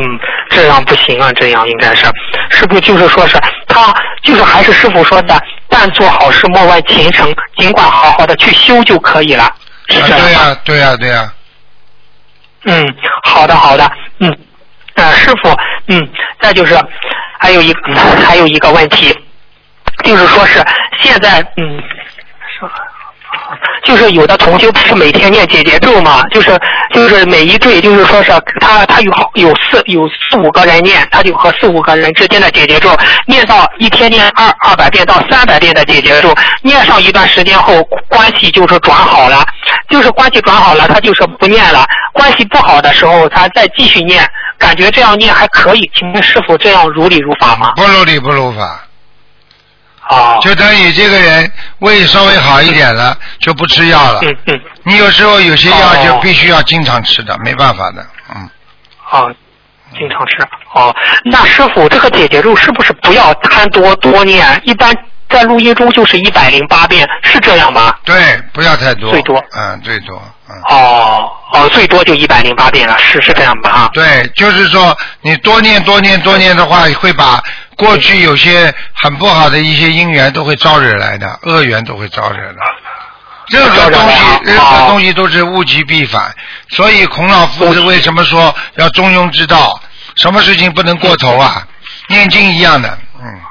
[0.52, 2.06] 这样不行啊，这样应该是，
[2.52, 3.36] 是不是就是说是
[3.68, 9.52] 他就是还是师傅说的，但做好事莫问前程，尽管好好的去修就可以了，
[9.90, 10.24] 是这样吗？
[10.24, 11.34] 对呀、对呀、对呀、
[12.66, 14.38] 嗯，好的好的，嗯，
[14.94, 15.50] 呃，师傅，
[15.88, 16.08] 嗯，
[16.40, 16.80] 再就是
[17.40, 19.12] 还有一个、嗯还有一个问题，
[20.04, 20.64] 就是说是
[21.02, 22.05] 现在，嗯，说
[23.84, 26.58] 就是有的同修不是每天念解结咒嘛，就是
[26.94, 32.96] 就是每一对，就是说是他他有好有四有四五个人念，他就和四五个人之间的解结咒
[33.28, 39.46] 念到一天念二二百遍到三百遍的解结咒，念上一段时间后，关系就是转好了，
[39.90, 41.86] 就是关系转好了，他就是不念了。
[42.14, 44.26] 关系不好的时候，他再继续念，
[44.58, 45.92] 感觉这样念还可以。
[45.94, 47.74] 请问师傅这样如理如法吗？
[47.76, 48.82] 不如理不如法。
[50.10, 54.20] 哦，就等于这个人胃稍微好一点了， 就不吃药了。
[54.22, 58.06] 嗯嗯，你有时候有些药哦就必须要经常吃的，没办法的。
[58.36, 58.50] 嗯，
[59.12, 59.34] 哦，
[59.98, 60.38] 经常吃。
[60.74, 60.94] 哦，
[61.26, 64.62] 那师傅这个解结咒是不是不要贪多多念？
[64.66, 64.94] 一般
[65.30, 67.94] 在录音中就是一百零八遍，是这样吗？
[68.04, 69.10] 对，不要太多。
[69.10, 70.22] 最多嗯，最多。
[70.48, 73.70] 嗯，哦哦，最多就一百零八遍了，是是这样吧？
[73.72, 77.42] 啊，对，就是说你多念多念多念的话，会把
[77.78, 82.60] 过去有些很不好的一些因缘都会招惹来的，恶缘都会招惹的。
[83.48, 86.34] 任何东西，任何东西都是物极必反，
[86.70, 89.80] 所以孔老夫子为什么说要中庸之道？
[90.16, 91.68] 什么事情不能过头啊？
[92.08, 93.42] 念经一样的，嗯。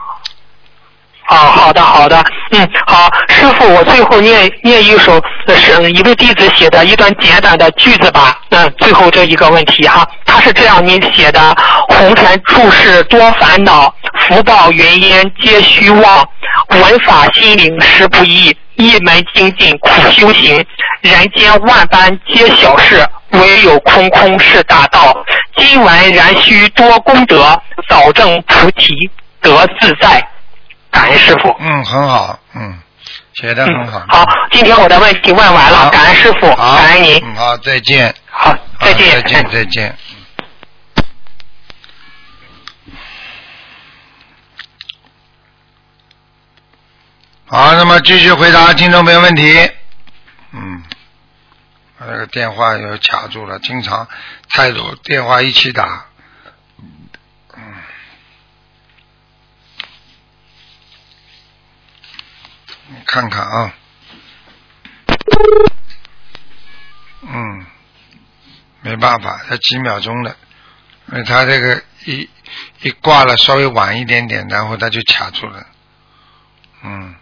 [1.31, 8.39] 哦，好的好的，嗯，好，师傅，我最后念念一首呃是一位弟子写的一段简短的句子吧。
[8.51, 11.41] 嗯，最后这一个问题哈，他是这样您写的：
[11.89, 16.29] 红尘处事多烦恼，福报云烟皆虚妄，
[16.69, 20.63] 闻法心灵实不易，一门精进苦修行，
[21.01, 25.17] 人间万般皆小事，唯有空空是大道。
[25.57, 27.59] 今闻然须多功德，
[27.89, 29.11] 早证菩提
[29.41, 30.23] 得自在。
[30.94, 31.54] 感恩师傅。
[31.59, 32.78] 嗯，很好，嗯，
[33.35, 34.07] 写的很好。
[34.09, 37.20] 好，今天我的问题问完了，感恩师傅，好，感恩您。
[37.24, 38.14] 嗯，好，再见。
[38.30, 39.11] 好，再见。
[39.11, 39.98] 再见，再见。
[47.46, 49.70] 好，那么继续回答听众朋友问题。
[50.52, 50.83] 嗯，
[51.98, 54.07] 我这个电话又卡住了，经常
[54.48, 56.07] 太多电话一起打。
[63.07, 63.75] 看看啊。
[67.27, 67.66] 嗯，
[68.83, 70.37] 没办法，才几秒钟的，
[71.12, 72.29] 因为他这个一
[72.83, 75.66] 一挂了稍微晚一点点，然后他就卡住了。
[76.83, 77.14] 嗯，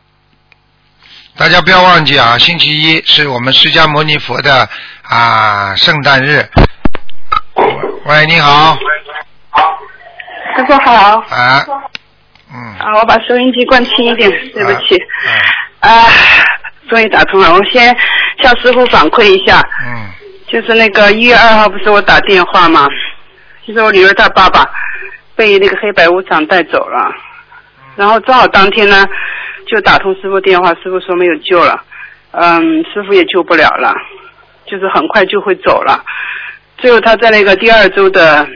[1.36, 4.68] 大家不要忘记啊，星期一是我们释迦牟尼佛的
[5.02, 6.50] 啊圣诞日。
[8.04, 8.76] 喂，你好。
[10.56, 11.20] 师傅好。
[11.30, 11.64] 啊。
[12.52, 12.78] 嗯。
[12.78, 14.96] 啊，我把收音机关轻一点，对不起。
[15.80, 15.90] 嗯。
[15.90, 16.06] 啊，
[16.88, 17.96] 终于打通了，我先
[18.42, 19.60] 向师傅反馈一下。
[19.86, 20.08] 嗯。
[20.48, 22.86] 就是那个一月二号不是我打电话吗？
[23.66, 24.68] 就是我女儿她爸爸
[25.34, 27.10] 被那个黑白无常带走了，
[27.96, 29.06] 然后正好当天呢
[29.66, 31.82] 就打通师傅电话，师傅说没有救了，
[32.32, 33.94] 嗯，师傅也救不了了，
[34.66, 36.04] 就是很快就会走了。
[36.76, 38.46] 最后他在那个第二周的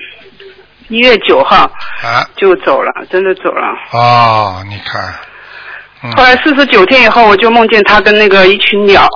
[0.89, 1.65] 一月九号
[2.03, 2.25] 啊。
[2.37, 3.67] 就走了，真的走了。
[3.93, 5.03] 哦，你看。
[6.03, 9.09] 嗯后来四十九天以后，我就梦见他跟那个一群鸟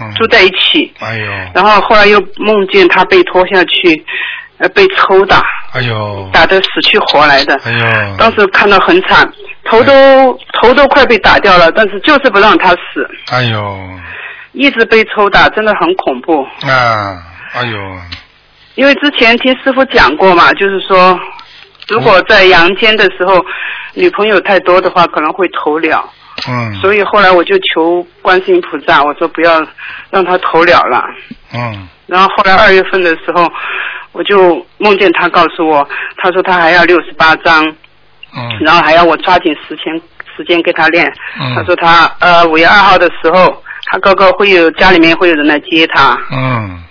[0.00, 4.04] 嗯住在一起，哎呦，然后后来又梦见他被拖下去，
[4.58, 7.60] 呃，被抽打，哎呦，打得死去活来的。
[7.64, 9.28] 哎呦，当时看到很惨，
[9.64, 12.78] 头都头都快被打掉了，但是就是不让他死，
[13.32, 13.78] 哎呦，
[14.52, 16.42] 一直被抽打，真的很恐怖。
[16.62, 17.22] 啊，
[17.54, 17.78] 哎呦，
[18.80, 21.20] 因为之前听师傅讲过嘛，就是说，
[21.86, 23.38] 如果在阳间的时候，
[23.92, 26.02] 女朋友太多的话，可能会投了。
[26.48, 29.62] 嗯，所以后来我就求观世音菩萨，我说不要
[30.08, 31.04] 让他投了了。
[31.52, 33.46] 嗯，然后后来二月份的时候，
[34.12, 37.62] 我就梦见他告诉我，他说他还要六十八章，
[38.34, 39.94] 嗯，然后还要我抓紧时间
[40.34, 41.06] 时间给他练。
[41.38, 43.62] 嗯他说他呃五月二号的时候，
[43.92, 46.82] 他哥哥会有家里面会有人来接他，嗯，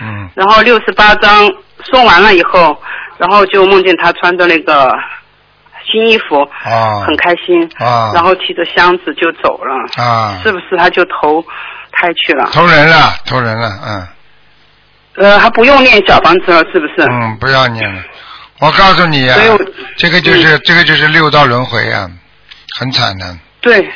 [0.00, 1.50] 嗯，然后六十八章
[1.84, 2.76] 送完了以后，
[3.18, 4.92] 然后就梦见他穿着那个
[5.90, 11.42] 新衣服，啊，很开心，啊，然后提着箱子就走了，啊，是不是他就投
[11.92, 12.48] 胎去了？
[12.52, 14.08] 投人了，投人了，嗯，
[15.16, 16.94] 呃，还不用念小房子了，是不是？
[17.10, 18.02] 嗯，不要念了。
[18.60, 19.58] 我告诉你啊所以我，
[19.96, 22.10] 这个就是这个就是六道轮回啊，
[22.78, 23.38] 很惨的。
[23.60, 23.88] 对，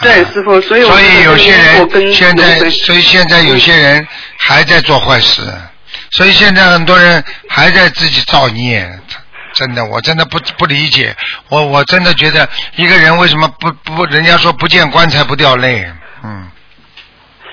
[0.00, 4.06] 对，师傅，所以我啊所以有些人现在，所以现在有些人
[4.36, 5.42] 还在做坏事，
[6.12, 8.88] 所以现在很多人还在自己造孽。
[9.54, 11.16] 真的，我真的不不理解，
[11.48, 15.84] 我我真的觉得一个人为什么不不，人家说不见棺材不掉泪，
[16.22, 16.48] 嗯，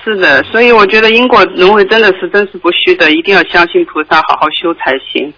[0.04, 5.32] 是的，所以我觉得因果轮回真的是真实不虚的，一定要相信菩萨，好好修才行。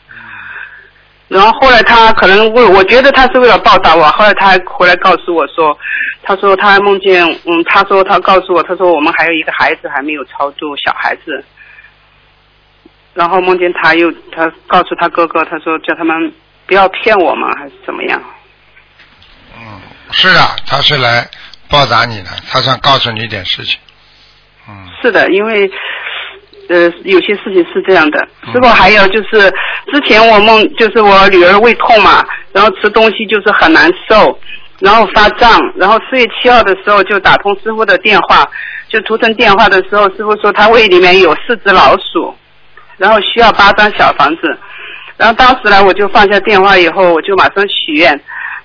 [1.28, 4.02] 然后后来他可能为，我觉得他是为了报答我。
[4.12, 5.78] 后来他还回来告诉我说，
[6.22, 11.44] 他说他还梦见，嗯，他说他告诉我，他说我们还有一个孩子还没有超度，小孩子。
[13.12, 16.32] 然后梦见他又他告诉他哥哥，他说叫他们
[16.66, 18.22] 不要骗我嘛，还是怎么样？
[19.58, 19.80] 嗯，
[20.12, 21.28] 是啊，他是来
[21.68, 23.78] 报答你的，他想告诉你一点事情，
[24.68, 25.70] 嗯，是的，因为
[26.68, 28.18] 呃有些事情是这样的。
[28.46, 29.50] 嗯师傅还有就是
[29.92, 34.38] 之前我梦就是我女儿胃痛嘛，然后吃东西就是很难受，
[34.80, 38.48] 然后发胀，然后四月七号的时候就打通师傅的电话，
[38.88, 42.34] 就图腾电话的时候，师傅说他胃里面有四只老鼠，
[42.96, 44.58] 然后需要八张小房子，
[45.18, 48.18] 然后当时呢我就放下电话以后，我就马上许愿，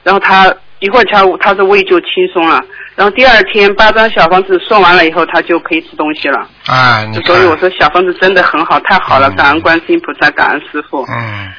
[0.04, 2.64] 然后他一会儿他他的胃就轻松了，
[2.96, 6.48] 然后第二天八张小房子送完了以后，他就可以吃东西了。
[6.68, 11.04] 啊，你，所以我说小房子真的很好，太好了，嗯感恩观世音菩萨，感恩师傅。
[11.10, 11.52] 嗯，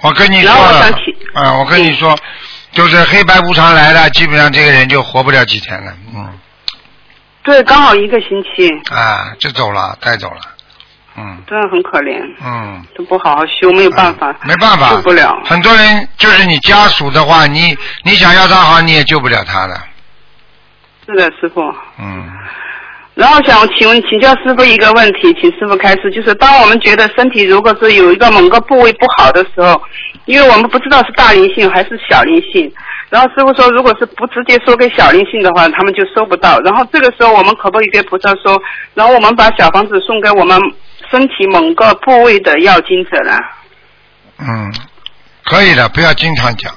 [0.00, 2.16] 我跟你说然后我了想起，啊，我跟你说，
[2.72, 6.28] 就是黑白无常来了，基本上这个人就活不了几天了，嗯，
[7.42, 10.40] 对，刚好一个星期，啊，就走了，带走了，
[11.18, 12.82] 嗯真的很可怜，嗯。
[12.96, 15.36] 都不好好修，没有办法，没办法，救不了。
[15.44, 19.78] 很多人就是你家属的话，你你想要他好，你也救不了他的。
[21.06, 21.60] 是的，师傅。
[21.98, 22.28] 嗯，
[23.14, 29.80] 然后想请问请教师傅一个问题，请师傅开始，就是当我们觉得身体如果是有一个某个部位不好的时候，
[30.24, 32.72] 因为我们不知道是大灵性还是小灵性，
[33.10, 36.58] 然后师傅说，如果是不直接说给小灵性的话，他们就收不到。
[36.60, 38.60] 然后这个时候我们可不可以给菩萨说，
[38.94, 40.58] 然后我们把小房子送给我们
[41.10, 43.38] 身体某个部位的要经者呢？
[44.38, 44.72] 嗯，
[45.44, 46.72] 可以的，不要经常讲，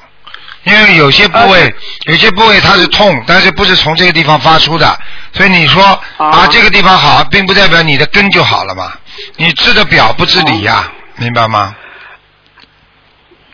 [0.67, 1.73] 因为有些部位，
[2.07, 4.99] 有些部位它是痛，但是不是从这个地方发出的，
[5.33, 5.81] 所以你说
[6.17, 8.91] 哦啊这个地方好，并不代表你的根就好了嘛，
[9.37, 11.75] 你治的表不治理呀，明白吗？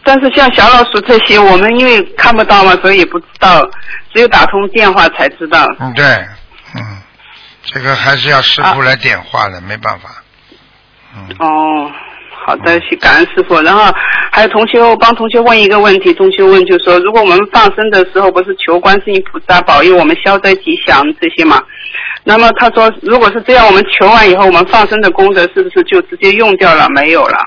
[0.05, 3.61] 但是像小老鼠这些，我们因为看不到嘛，所以也不知道，
[4.14, 5.66] 只有打通电话才知道。
[5.80, 6.05] 嗯，对，
[6.76, 7.01] 嗯，
[7.64, 10.09] 这个还是要师傅来点化的，没办法。
[11.16, 11.91] 嗯，哦，
[12.45, 13.59] 好的，去感恩师傅。
[13.61, 13.93] 然后
[14.31, 21.61] 还有同学帮同学问一个问题，同学问就说，如果我们放生的时候不是求观世音菩萨保佑我们消灾吉祥这些嘛？
[22.25, 27.37] 那么他说，如果是这样，我们求完以后，我们放生的功德是不是就直接用掉了，没有了？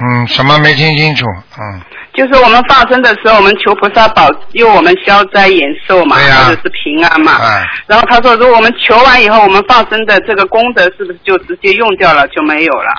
[0.00, 1.26] 嗯，什么没听清楚？
[1.58, 1.80] 嗯，
[2.14, 7.38] 就是我们放生的时候，我们求菩萨保佑我们消灾延寿嘛，或者是平安嘛。
[7.42, 12.90] 哎，然后他说，如果我们求完以后，我们放生的这个功德是不是就直接用掉了，就没有了？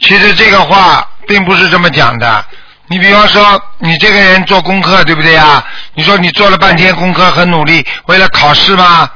[0.00, 2.44] 其实这个话并不是这么讲的。
[2.86, 5.64] 你比方说，你这个人做功课，对不对呀？
[5.94, 9.08] 你说你做了半天功课，很努力，为了考试吗？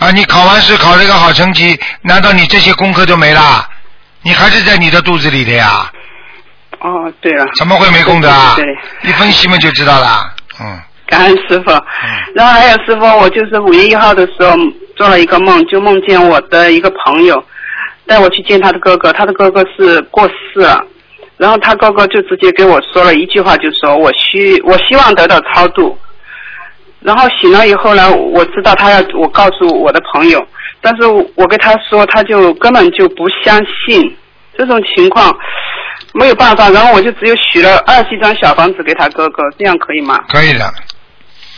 [0.00, 3.64] 啊，你考完试考了一个好成绩，难道你这些功课就没了？
[4.22, 5.88] 你还是在你的肚子里的呀？
[6.80, 8.64] 哦，对了，怎么会没功德啊对
[9.02, 9.10] 对？
[9.10, 10.34] 一分析嘛就知道了。
[10.60, 11.70] 嗯感恩师傅。
[12.34, 14.56] 然后还有师傅，我就是五月一号的时候
[14.96, 17.44] 做了一个梦，就梦见我的一个朋友
[18.06, 20.84] 带我去见他的哥哥，他的哥哥是过世了。
[21.36, 25.98] 然后他哥哥就直接给我说了一句话，就说我需我希望得到超度。
[27.00, 30.40] 然后醒了以后呢，我知道他要我告诉我的朋友，
[30.80, 34.16] 但是我跟他说，他就根本就不相信
[34.56, 35.36] 这种情况，
[36.12, 36.70] 没有办法。
[36.70, 40.18] 然后我就只有许了二十一张小房子给他哥哥，这样可以吗？
[40.28, 40.72] 可以的。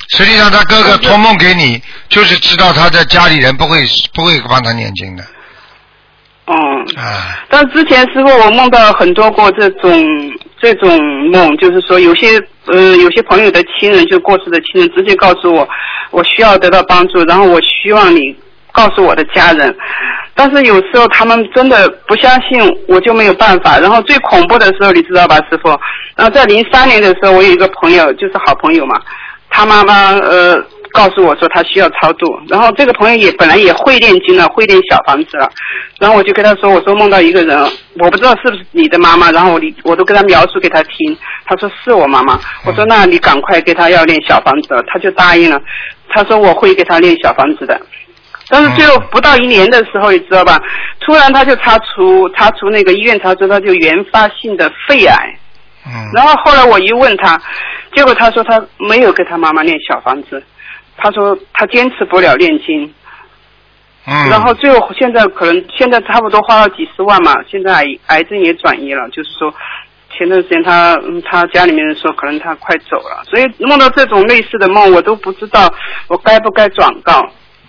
[0.09, 3.85] 实际上，他哥哥托梦给你，就是知道他的家里人不会
[4.15, 5.23] 不会帮他念经的
[6.47, 6.57] 嗯。
[6.97, 7.37] 啊。
[7.49, 9.91] 但之前师傅，我梦到很多过这种
[10.61, 10.89] 这种
[11.31, 15.69] 梦，就是说有些呃有些朋友的亲人就过世的亲人直接告诉我，
[16.11, 18.35] 我需要得到帮助，然后我希望你
[18.73, 19.75] 告诉我的家人。
[20.39, 23.79] 但是有时候他们真的不相信，我就没有办法。
[23.79, 25.71] 然后最恐怖的时候，你知道吧，师傅？
[26.15, 29.01] 然后在零三年的时候，我有一个朋友，就是好朋友嘛，
[29.49, 30.63] 他妈妈呃
[30.93, 35.49] 告诉我说他需要超度，然后这个朋友也本来也会念经了，会念小房子了，
[35.99, 37.59] 然后我就跟他说，我说梦到一个人，
[37.99, 44.67] 我不知道是不是你的妈妈，然后我我都跟他描述给他听，他说是我妈妈，我说那你赶快给他要念小房子。
[44.75, 45.61] 了，他就答应了，
[46.09, 47.81] 他说我会给他念小房子的。
[48.49, 50.61] 但是最后不到一年的时候，你知道吧？
[51.01, 55.39] 突然他就查出查出那个医院查出他就原发性的肺癌，
[55.87, 55.93] 嗯。
[56.15, 57.41] 然后后来我一问他，
[57.95, 60.43] 结果他说他没有给他妈妈念小房子，
[60.97, 62.93] 他说他坚持不了念经，
[64.07, 64.29] 嗯。
[64.29, 69.53] 然后最后现在可能现在差不多花了几十万嘛，现在癌癌症也转移了，就是说
[70.17, 75.73] 前段时间他嗯他家里面人说可能他快走了，所以梦到这种类似的梦，我都不知道
[76.09, 77.21] 我该不该转告，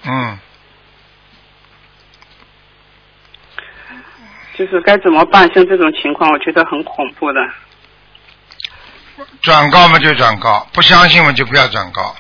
[0.05, 0.38] 嗯，
[4.57, 5.53] 就是该怎么办？
[5.53, 7.39] 像这种情况，我觉得很恐怖的。
[9.41, 12.15] 转告嘛就转告，不相信嘛就不要转告。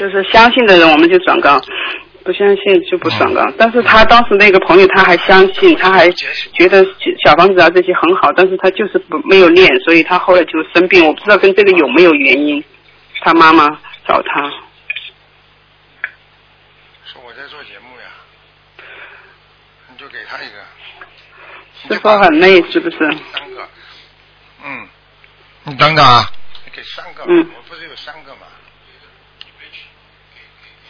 [0.00, 1.60] 就是相信的人我们就转告，
[2.24, 3.46] 不相信就不转告。
[3.58, 6.82] 但是他当时那个朋友他还相信，他还觉得
[7.22, 11.06] 小房子啊这些很好，但是他就是不没有练，所以他后来就生病。
[11.06, 12.64] 我不知道跟这个有没有原因。
[13.22, 13.68] 他妈妈
[14.08, 14.40] 找他，
[17.04, 18.06] 说我在做节目呀，
[19.90, 21.94] 你就给他一个。
[21.94, 22.96] 师傅很累是不是？
[22.96, 23.68] 三个，
[24.64, 24.88] 嗯，
[25.64, 26.24] 你等等啊，
[26.64, 28.46] 你给三个，嗯我不是有三个吗？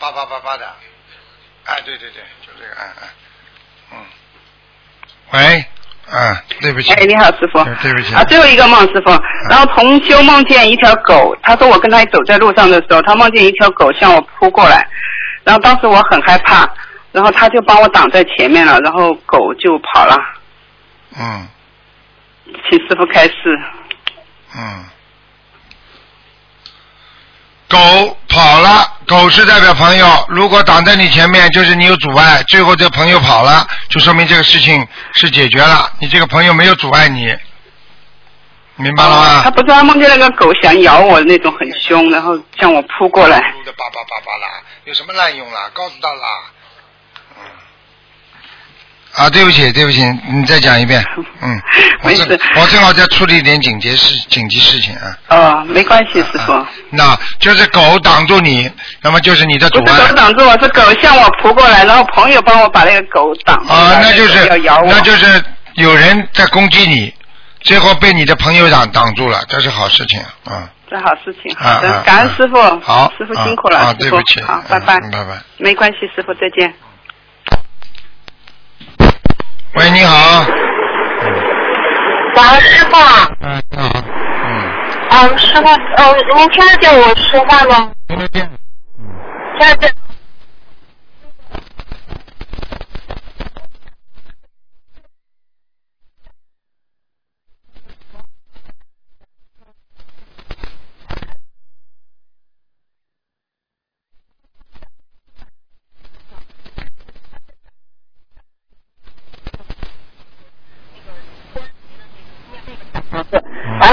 [0.00, 0.66] 八八八八的，
[1.66, 3.08] 哎，对对对，就这个，哎哎，
[3.92, 3.98] 嗯，
[5.32, 5.64] 喂，
[6.10, 7.62] 啊，对不起，哎，你好，师傅。
[7.62, 9.10] 对对不起啊，最后一个梦，师傅。
[9.50, 14.88] 然后同修梦见一条狗，他说我跟他走在路上的时候，他梦见一条狗向我扑过来，
[15.44, 16.66] 然后当时我很害怕，
[17.12, 20.16] 然后他就帮我挡在前面了，然后狗就跑了。
[21.18, 21.46] 嗯
[22.68, 23.60] 请师傅开示。
[24.56, 24.84] 嗯，
[27.70, 37.32] 狗跑了，狗是代表朋友，如果挡在你前面，就是你有阻碍，最后这朋友跑了，就说明这个事情是解决了，你这个朋友没有阻碍你，
[38.74, 39.40] 明白了吗？
[39.44, 43.38] 他不是他梦见那个狗想咬我那种很凶，然后向我扑过来。
[43.38, 45.70] 撸的叭叭叭叭啦，有什么滥用啦？
[45.72, 46.26] 告诉他啦。
[49.20, 49.24] 嗯。
[49.24, 51.04] 啊，对不起，对不起，你再讲一遍。
[51.42, 51.60] 嗯。
[52.02, 55.16] 我没事正我正好在处理一点紧急事紧急事情啊。
[55.28, 56.52] 哦，没关系，师傅。
[56.52, 58.70] 啊那就是狗挡住你，
[59.02, 60.14] 那么就是你的阻不是狗。
[60.14, 63.72] 挡住我，是狗向我扑过来，然后朋友帮我把那个狗挡住。
[63.72, 64.48] 啊，那就是。
[64.88, 65.42] 那就是
[65.74, 67.12] 有人在攻击你，
[67.60, 70.68] 最后被你的朋友挡挡住了，这是好事情啊。
[70.90, 71.54] 这好事情。
[71.56, 72.56] 啊好的啊，感恩师傅。
[72.80, 74.98] 好，师傅辛苦了，啊，啊师傅对不起，好，嗯拜拜。
[75.12, 75.40] 拜拜。
[75.58, 76.72] 没关系，师傅再见。
[79.74, 80.44] 喂，你好。
[82.34, 82.96] 喂，师傅，
[83.40, 83.88] 嗯，你好。
[83.94, 84.50] 嗯，
[85.10, 86.02] 嗯，师傅，嗯，
[86.36, 87.92] 您听得见我说话吗？
[88.08, 88.50] 听得见。
[89.58, 89.94] 听得见。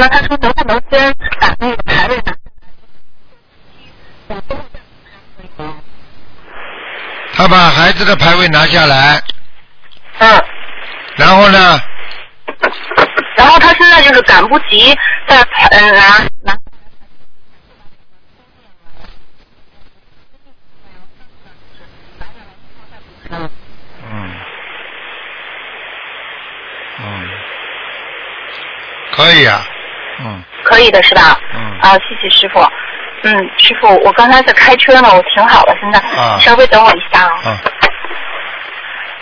[0.09, 0.38] 他说
[0.68, 2.36] 能不能先把那个牌位拿
[7.34, 9.22] 他把孩子的牌位拿下来，
[10.20, 10.43] 嗯，
[11.15, 11.80] 然后呢，
[13.38, 14.93] 然后他现在就是赶不及
[15.28, 15.93] 在牌嗯。
[15.95, 16.57] 拿拿。
[23.30, 23.49] 嗯，
[26.99, 27.30] 嗯，
[29.11, 29.76] 可以啊，嗯
[30.78, 31.39] 可以的是吧？
[31.55, 32.59] 嗯啊，谢谢师傅。
[33.23, 37.41] 嗯，师傅，我刚才在开车呢，我停好了，现在、啊稍微等我一下啊。
[37.45, 37.57] 嗯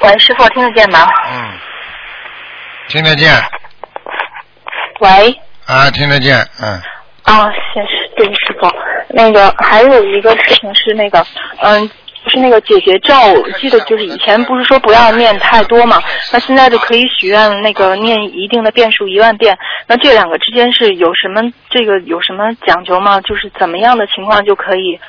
[0.01, 1.09] 喂，师傅，听得见吗？
[1.31, 1.53] 嗯，
[2.89, 3.31] 听得见
[4.99, 5.39] 喂。
[5.65, 6.73] 啊，听得见，嗯
[7.23, 8.69] 啊，谢谢，对师傅。
[9.09, 11.25] 那个还有一个事情是那个，
[11.61, 11.89] 嗯，
[12.35, 16.01] 就是那个解结咒，我记得就是以前不是说不要念太多嘛，
[16.33, 19.57] 那现在就可以许愿那个念一定的遍数一万遍。
[19.87, 23.21] 那这两个之间是有什么这个有什么讲究吗？
[23.21, 24.99] 就是怎么样的情况就可以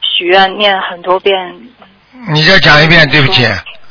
[0.00, 1.54] 许愿念很多遍？
[2.32, 3.44] 你再讲一遍，对不起，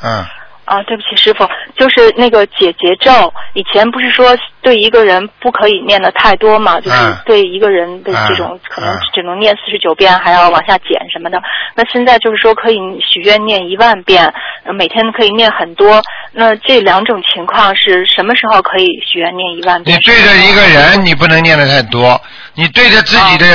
[0.03, 0.25] 嗯
[0.67, 1.47] 啊，对不起，师傅，
[1.77, 11.41] 就是那个解结咒，以前不是说对一个人不可以念的太多嘛，就是嗯对一个人的这种、嗯可能嗯只能念四十九遍，还要往下减什么的。
[11.73, 14.31] 那现在就是说可以许愿念一万遍，
[14.65, 16.01] 呃每天可以念很多。
[16.33, 20.01] 那这两种情况是什么时候可以许愿念一万遍你？
[20.03, 22.19] 对着一个人，你不能念的太多，
[22.55, 23.45] 你对着自己的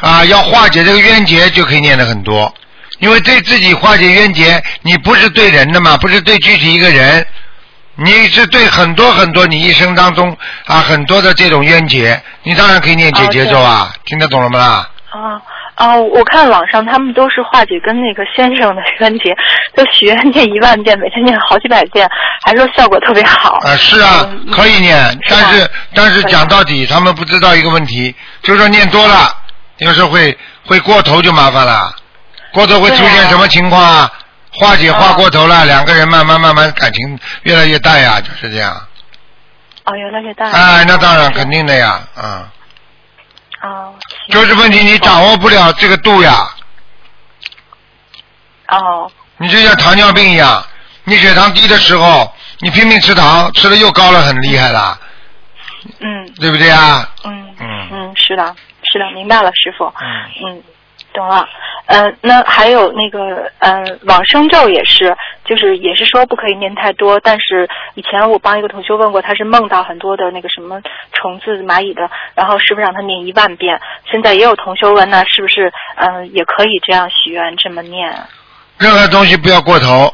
[0.00, 2.52] 啊，要化解这个冤结，就可以念的很多。
[3.02, 7.26] 因为对自己化解冤结，你不是对人的嘛，不是对具体一个人，
[7.96, 10.36] 你是对很多很多你一生当中
[10.66, 14.88] 啊很多的这种冤结，你当然可以念解结咒啊，听得懂了吗啦？
[15.10, 15.42] 啊
[15.74, 15.96] 啊！
[15.96, 19.34] 我看网上他们都是化解跟那个先生的冤结，
[19.74, 22.08] 都许愿念一万遍，每天念好几百遍，
[22.46, 23.58] 还说效果特别好。
[23.64, 29.34] 啊，是啊，嗯可以念，但是但是讲到底，他们不知道一个问题，就是说念多了，
[29.78, 31.92] 有时候会会过头就麻烦了，
[32.52, 34.12] 过头会出现什么情况啊？
[34.54, 38.86] 化解化啊过头了，两个人慢慢慢慢感情越来越淡呀，就是这样。
[39.84, 40.52] 哦，越来越淡。
[40.52, 42.48] 哎，那当然肯定的呀，嗯，
[43.62, 43.94] 哦。
[44.28, 46.48] 就是问题你掌握不了这个度呀，
[48.68, 50.62] 哦你就像糖尿病一样，
[51.04, 52.30] 你血糖低的时候，
[52.60, 55.00] 你拼命吃糖，吃的又高了，很厉害了，
[56.00, 57.08] 嗯对不对啊？
[57.24, 58.54] 嗯嗯嗯，是的，
[58.92, 59.86] 是的，明白了，师傅。
[59.98, 60.06] 嗯。
[60.46, 60.62] 嗯，
[61.12, 61.46] 懂了。
[61.86, 70.80] 呃，那还有那个呃，往生咒也是，就是也是说不可以念太多，但是以前我帮一个同学问过，他是梦到很多的那个什么
[71.12, 73.80] 虫子、蚂蚁的，然后是不是让他念一万遍？
[74.10, 78.14] 现在也有同学问，那是不是嗯、呃也可以这样许愿这么念？
[78.78, 80.12] 任何东西不要过头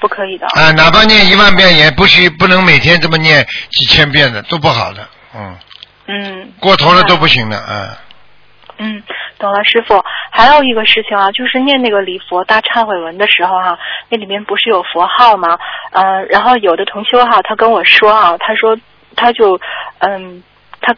[0.00, 0.46] 不可以的。
[0.48, 5.56] 啊，哪怕念一万遍，也不许不能每天这么念几千遍的，都不好的，嗯，
[6.06, 6.52] 嗯。
[6.60, 7.96] 过头了都不行的，嗯，嗯，
[8.78, 9.02] 嗯
[9.38, 10.02] 懂了，师傅。
[10.30, 15.58] 还有一个事情啊，就是念那个礼佛大忏悔文的时候哈、那里面不是有佛号吗？
[15.92, 18.76] 呃，然后有的同修哈、他跟我说啊，他说
[19.16, 19.58] 他就
[19.98, 20.42] 嗯，
[20.80, 20.94] 他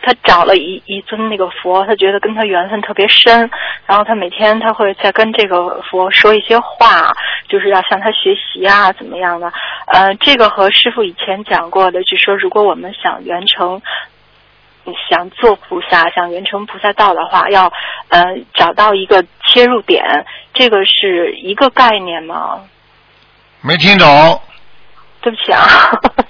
[0.00, 3.50] 他找了一一尊那个佛，他觉得跟他缘分特别深，
[3.86, 7.12] 然后他每天他会在跟这个佛说一些话，
[7.48, 9.52] 就是要向他学习啊，怎么样的？
[9.92, 13.82] 呃，这个和师傅以前讲过的，就说如果我们想圆成
[15.08, 17.72] 想做菩萨，想圆成菩萨道的话，要
[18.08, 18.22] 呃
[18.54, 20.04] 找到一个切入点，
[20.54, 22.60] 这个是一个概念吗？
[23.60, 24.40] 没听懂，
[25.20, 25.64] 对不起啊，
[26.16, 26.24] 嗯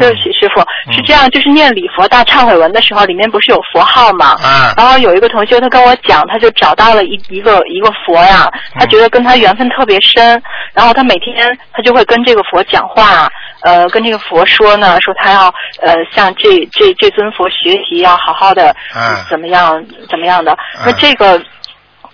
[0.00, 4.36] 对不起， 师傅，嗯是这样，就是念礼佛大忏悔文的时候，里面不是有佛号嘛？
[4.44, 10.40] 嗯然后有一个同学他跟我讲，他就找到了一一个一个佛呀，他觉得跟他缘分特别深，
[10.72, 13.30] 然后他每天他就会跟这个佛讲话，
[13.62, 15.46] 呃，跟这个佛说呢，说他要
[15.82, 20.56] 呃向这这这尊佛学习，要好好的、嗯怎么样怎么样的。
[20.84, 21.40] 那这个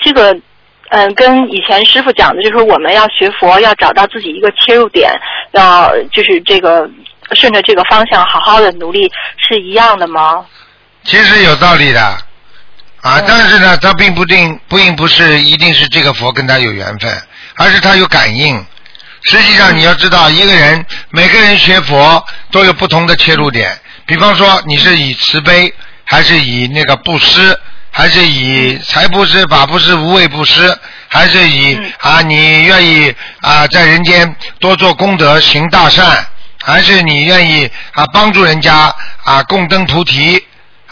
[0.00, 0.36] 这个。
[0.90, 5.10] 嗯，跟以前师傅讲的，就是我们要学佛，要找到自己一个切入点，
[5.52, 6.88] 要就是这个
[7.32, 10.44] 顺着这个方向好好的努力，是一样的吗？
[11.04, 17.22] 其实有道理的，啊，嗯但是呢，他并不定，不并不是一定是这个佛跟他有缘分，
[17.56, 18.64] 而是他有感应。
[19.24, 23.78] 实际上你要知道，一个人每个人学佛都有不同的切入点。
[24.06, 25.72] 比方说，你是以慈悲，
[26.04, 27.58] 还是以那个布施，
[27.90, 36.26] 还是以财布施、法布施、无畏布施，还是以嗯啊你愿意啊在人间多做功德、行大善，
[36.64, 40.42] 还是你愿意啊帮助人家啊共登菩提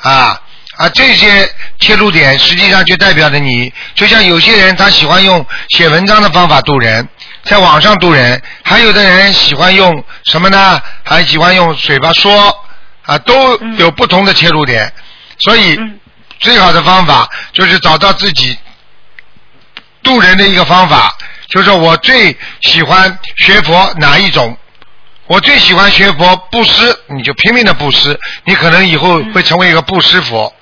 [0.00, 0.40] 啊
[0.76, 1.50] 啊这些
[1.80, 7.08] 切入点，实际上就代表着你，就像有些人他喜欢用写文章的方法渡人，
[7.44, 10.80] 在网上渡人，还有的人喜欢用什么呢？
[11.02, 12.54] 还喜欢用嘴巴说。
[13.04, 14.92] 啊，都有不同的切入点，
[15.40, 15.76] 所以
[16.38, 18.56] 最好的方法就是找到自己
[20.04, 21.12] 渡人的一个方法，
[21.48, 24.56] 就是我最喜欢学佛哪一种。
[25.32, 30.54] 我最喜欢学佛布施，你就拼命的布施，你可能以后会成为一个布施佛。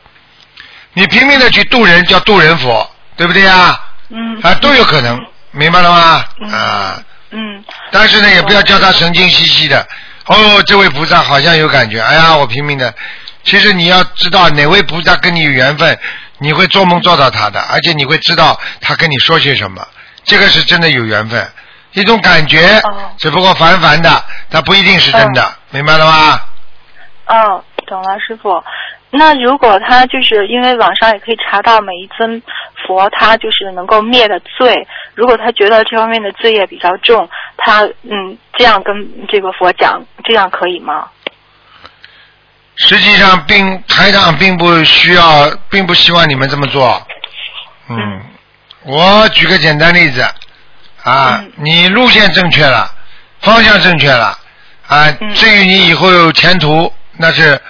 [0.92, 3.80] 你拼命的去渡人，叫渡人佛，对不对呀？
[4.10, 4.40] 嗯。
[4.42, 5.18] 啊，都有可能，
[5.50, 6.24] 明白了吗？
[6.56, 7.02] 啊。
[7.32, 7.64] 嗯。
[7.90, 9.84] 但是呢，也不要叫他神经兮兮的。
[10.26, 12.94] 哦，这位菩萨好像有感觉，哎呀，我拼命的。
[13.42, 15.98] 其实你要知道哪位菩萨跟你有缘分，
[16.38, 19.84] 你会做梦做到他的，而且你会知道他跟你说些什么，
[20.24, 21.50] 这个是真的有缘分。
[21.92, 22.80] 一种感觉，
[23.18, 26.40] 只不过凡凡的，它不一定是真的，明白了吗？
[27.26, 28.62] 哦，懂了，师傅。
[29.12, 32.40] 那如果他就是因为网上也可以查到每一尊
[32.86, 34.86] 佛，他就是能够灭的罪。
[35.14, 41.08] 如果他觉得这方面的罪业比较重，他嗯这样跟这个佛讲，这样可以吗？
[42.76, 47.04] 实际上，并台长并不需要，并不希望你们这么做。
[47.88, 48.22] 嗯，
[48.84, 50.24] 我举个简单例子。
[51.02, 52.90] 啊，你路线正确了，
[53.40, 54.36] 方向正确了，
[54.86, 57.60] 啊，至于你以后有前途，那是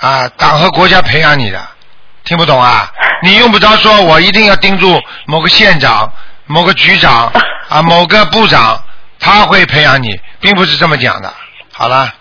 [0.00, 1.60] 啊，党和国家培养你的，
[2.24, 2.90] 听不懂啊？
[3.22, 6.12] 你用不着说，我一定要盯住某个县长、
[6.46, 7.32] 某个局长
[7.70, 8.82] 啊、某个部长，
[9.18, 11.32] 他会培养你，并不是这么讲的。
[11.72, 12.12] 好了。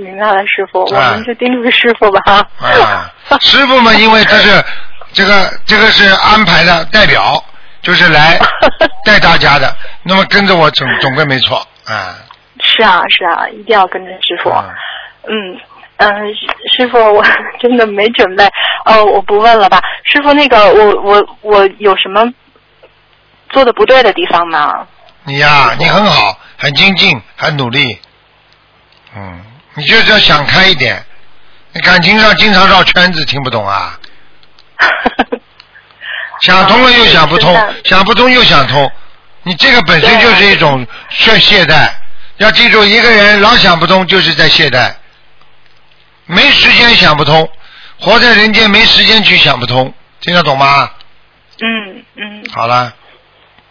[0.00, 2.46] 明白了，师傅，我们就盯住师傅吧。
[2.60, 4.64] 啊，师傅们，因为这是
[5.12, 7.42] 这个这个是安排的代表。
[7.84, 8.38] 就是来
[9.04, 9.72] 带大家的，
[10.02, 12.16] 那么跟着我总 总归没错啊。
[12.60, 14.50] 是啊是啊，一定要跟着师傅。
[15.28, 15.56] 嗯
[15.98, 16.08] 嗯，
[16.76, 17.24] 师傅，我
[17.60, 18.44] 真的没准备，
[18.84, 19.80] 哦，我不问了吧。
[20.04, 22.24] 师傅，那个我我我有什么
[23.50, 24.86] 做的不对的地方吗？
[25.24, 27.98] 你呀，你很好，很精进，很努力。
[29.14, 29.40] 嗯，
[29.74, 31.04] 你就是要想开一点，
[31.72, 33.98] 你感情上经常绕圈子，听不懂啊。
[36.40, 38.90] 想通了又想不通，想不通又想通，
[39.42, 41.88] 你这个本身就是一种懈懈怠。
[42.38, 44.92] 要记住，一个人老想不通，就是在懈怠，
[46.26, 47.48] 没时间想不通，
[48.00, 50.90] 活在人间没时间去想不通，听得懂吗？
[51.60, 52.44] 嗯嗯。
[52.52, 52.92] 好了。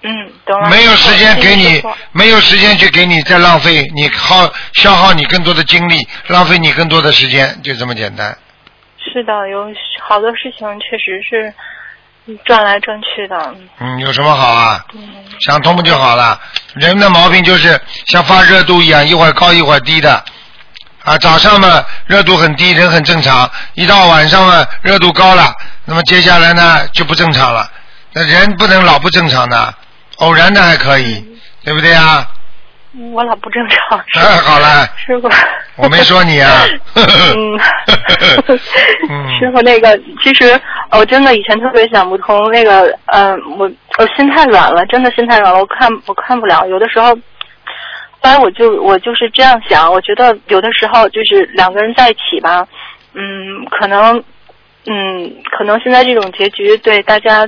[0.01, 0.69] 嗯，懂了。
[0.69, 1.83] 没有时间给你，
[2.13, 8.37] 没有时间去给你再浪费，你耗消耗你更多的精力，浪费你更多的时间，就这么简单。
[8.97, 9.67] 是的，有
[10.01, 11.53] 好多事情确实是。
[12.45, 13.55] 转来转去的。
[13.79, 14.85] 嗯，有什么好啊？
[15.45, 16.39] 想通不就好了？
[16.75, 20.23] 人的毛病就是像发热度一样，一会儿高一会儿低的。
[21.03, 25.53] 啊，早上嘛热度很低，人很正常；一到晚上嘛热度高了，
[25.85, 27.69] 那么接下来呢就不正常了。
[28.13, 29.73] 那人不能老不正常的，
[30.17, 31.25] 偶然的还可以，
[31.65, 32.25] 对不对啊？
[33.13, 33.97] 我老不正常。
[34.19, 34.85] 哎，好了。
[34.95, 35.29] 师傅。
[35.77, 36.49] 我没说你啊。
[36.95, 37.59] 嗯。
[39.39, 40.59] 师傅，那个其实
[40.91, 46.65] 我真的以前特别想不通，那个嗯，我我心太软了，真的心太软了，我看我看不了。
[46.67, 47.19] 有的时候，后
[48.21, 52.67] 来我就我就是这样想，我觉得有的时候就是两个人在一起吧，
[53.13, 54.23] 嗯，可能
[54.85, 57.47] 嗯，可能现在这种结局对大家，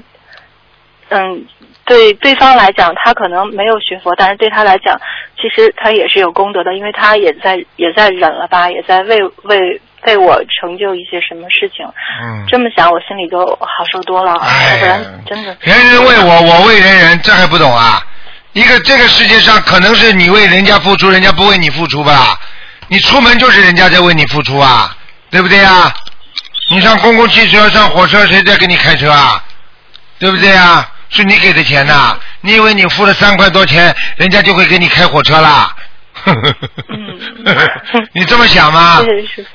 [1.10, 1.46] 嗯。
[1.88, 5.00] 对对方来讲，他可能没有学佛，但是对他来讲，
[5.40, 11.86] 其实他也是有功德的，因为他也在也在忍了吧，也在为为为我成就一些什么事情。
[12.24, 14.32] 嗯，这么想，我心里就好受多了。
[14.32, 15.56] 要不然真的。
[15.60, 18.04] 人人为我，我为人人，这还不懂啊？
[18.54, 22.36] 一个这个世界上，可能是你为人家付出，人家不为你付出吧？
[22.88, 24.98] 你出门就是人家在为你付出啊，
[25.30, 25.94] 对不对啊？
[26.72, 29.44] 你上公共汽车、上火车，谁在给你开车啊？
[30.18, 30.90] 对不对啊？
[31.10, 32.18] 是你给的钱呐？
[32.42, 35.76] 你以为你付了三块多钱，人家就会给你开火车啦？
[38.14, 39.02] 你这么想吗？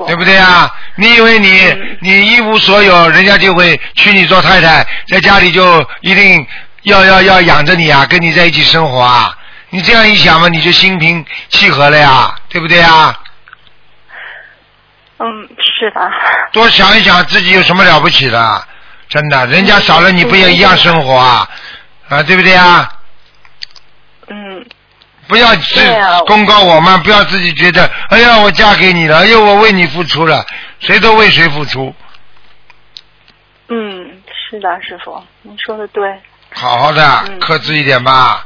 [0.06, 0.70] 对不对啊？
[0.96, 6.46] 你以为你你一无所有，人家就会娶你做太太，在家里就一定
[6.82, 9.36] 要要要养着你啊，跟你在一起生活啊？
[9.70, 13.18] 你这样一想嘛，你就心平气和了呀，对不对啊？
[15.18, 16.10] 嗯，是的。
[16.52, 18.64] 多想一想，自己有什么了不起的？
[19.10, 21.46] 真的，人家少了你不也一样生活啊？
[22.08, 22.90] 啊，对不对啊？
[24.28, 24.64] 嗯。
[25.28, 25.80] 不要自
[26.26, 30.44] 公告我慢，不要自己觉得，哎呀，我嫁给你了，哎呦，我为你付出了，
[30.80, 31.94] 谁都为谁付出。
[33.68, 36.02] 嗯，是的，师傅，您说的对。
[36.52, 38.44] 好好的，克制一点吧。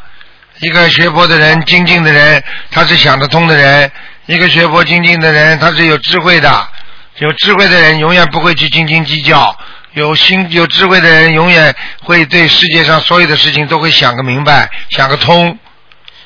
[0.60, 3.88] 一个学佛的人、精进的人，他是想得通的人；
[4.26, 6.68] 一个学佛精进的人，他是有智慧的。
[7.16, 9.56] 有智慧的人永远不会去斤斤计较。
[9.94, 15.56] 有心有智慧的人，永远会对世界上所有的事情都会想个明白，想个通。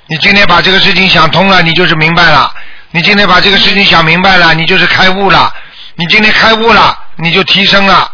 [0.06, 2.50] 你今天把这个事情想通了，你就是明白了。
[2.90, 5.52] 你今天把这个事情想明白了，你就是开悟了。
[5.96, 8.10] 你今天开悟了，你就提升了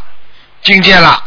[0.62, 1.22] 境界了，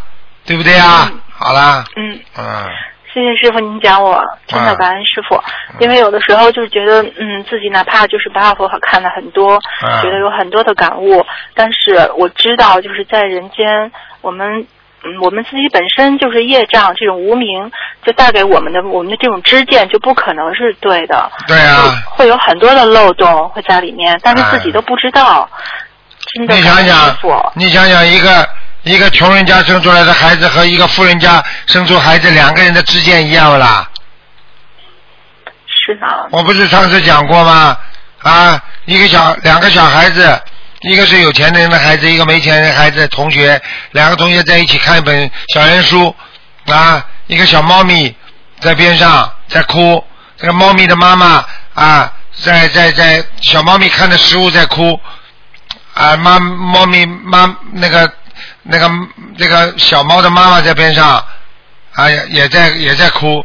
[0.46, 1.10] 对不对啊？
[1.30, 1.86] 好啦。
[1.96, 2.20] 嗯。
[2.38, 2.66] 嗯。
[3.14, 5.42] 谢谢师傅，您讲我真的感恩师傅，
[5.80, 9.58] 因为有的时候就是觉得，嗯，自己哪怕就是八佛法看了很多，
[10.04, 11.26] 觉得有很多的感悟，
[11.56, 13.92] 但是我知道就是在人间，
[14.22, 14.68] 我们，
[15.04, 17.72] 嗯，我们自己本身就是业障，这种无名
[18.04, 25.50] 就带给我们的我们的这种知见就不可能是对的，对啊，会有很多的漏洞会在里面，但是自己都不知道，
[26.34, 27.18] 真的你想想，
[27.56, 28.48] 你想想一个。
[28.84, 33.86] 一个穷人家生出来的孩子和一个富人家生出孩子，两个人的知见一样不啦？
[35.66, 36.26] 是啊。
[36.32, 37.78] 我不是上次讲过吗？
[38.22, 40.42] 啊，一个小两个小孩子，
[40.82, 43.62] 一个是有钱人的孩子，一个没钱人孩子同学，
[43.92, 46.16] 两个同学在一起看一本小人书，
[46.66, 48.16] 啊，一个小猫咪
[48.60, 50.04] 在边上在哭，
[50.38, 52.14] 这个猫咪的妈妈啊，
[52.44, 55.00] 在在在小猫咪看着食物在哭，
[55.94, 58.12] 啊，妈猫咪妈那个。
[58.70, 58.92] 那个
[59.38, 61.26] 那个小猫的妈妈在边上，
[61.94, 63.44] 啊，也在也在哭。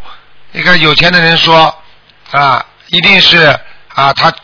[0.51, 1.72] 一个有钱的人说，
[2.33, 3.39] 啊，一定是
[3.95, 4.35] 啊，他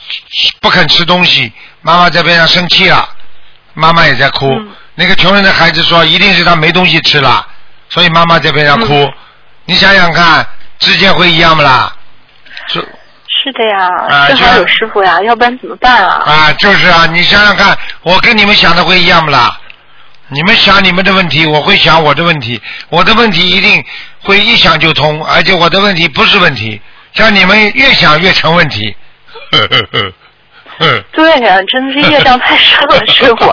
[0.61, 1.53] 不肯吃东西，
[1.89, 3.09] 妈妈在边上生气了，
[3.73, 4.47] 妈妈也在哭。
[4.95, 7.47] 那个穷人的孩子说，一定是他没东西吃了，
[7.89, 9.11] 所以妈妈在边上哭。
[9.65, 10.47] 你想想看，
[10.79, 11.91] 之间会一样不啦？
[12.67, 12.75] 是
[13.27, 16.23] 是的呀，幸好有师傅呀，要不然怎么办啊？
[16.27, 19.59] 啊，就是啊，你想想看，我跟你们想的会一样不啦？
[20.27, 22.61] 你们想你们的问题，我会想我的问题。
[22.91, 23.83] 我的问题一定
[24.25, 26.83] 会一想就通，而且我的问题不是问题。
[27.15, 28.95] 像你们越想越成问题。
[31.13, 33.53] 对呀，真的是业障太深了，师傅。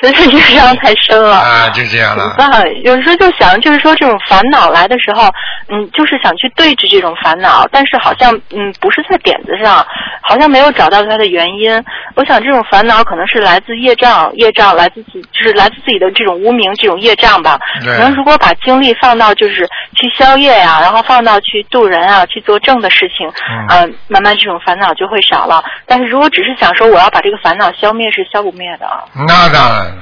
[0.00, 1.68] 真是业障太深了啊！
[1.70, 2.34] 就这样了。
[2.36, 2.82] 怎么办？
[2.82, 5.28] 有时候就想，就是说这种烦恼来的时候，
[5.68, 9.86] 嗯，就是想去对峙这种烦恼，但是好像嗯不是在点子上，
[10.22, 11.82] 好像没有找到它的原因。
[12.16, 17.58] 我想这种烦恼可能是来自业障，业障来自自就是来自自己的这种无名，这种业障吧。
[17.84, 19.66] 可能如果把精力放到就是
[19.96, 23.28] 去消业呀，然后放到去渡人啊，去做正的事情，
[23.70, 25.62] 嗯，慢慢这种烦恼就会少了。
[25.86, 28.86] 但是如果只是想说我要把这个烦恼消灭，是消不灭的。
[29.26, 29.93] 那当然。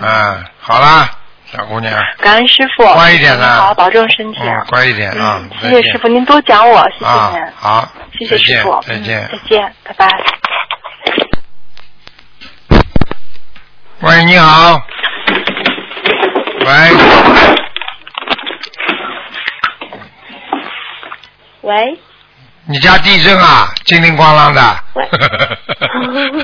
[0.00, 1.10] 嗯，好啦，
[1.44, 1.92] 小姑娘。
[2.18, 2.84] 感恩师傅。
[2.94, 3.66] 乖一点啦。
[3.66, 4.40] 好，保重身体。
[4.42, 5.40] 嗯，乖一点啊。
[5.60, 7.52] 谢谢师傅，您多讲我，谢谢您。
[7.56, 7.88] 好。
[8.18, 8.80] 谢谢师傅。
[8.82, 9.28] 再见。
[9.30, 10.08] 再见，拜拜。
[14.00, 14.80] 喂，你好。
[16.60, 16.66] 喂。
[21.62, 21.98] 喂。
[22.68, 24.76] 你家地震啊，叮铃咣啷的。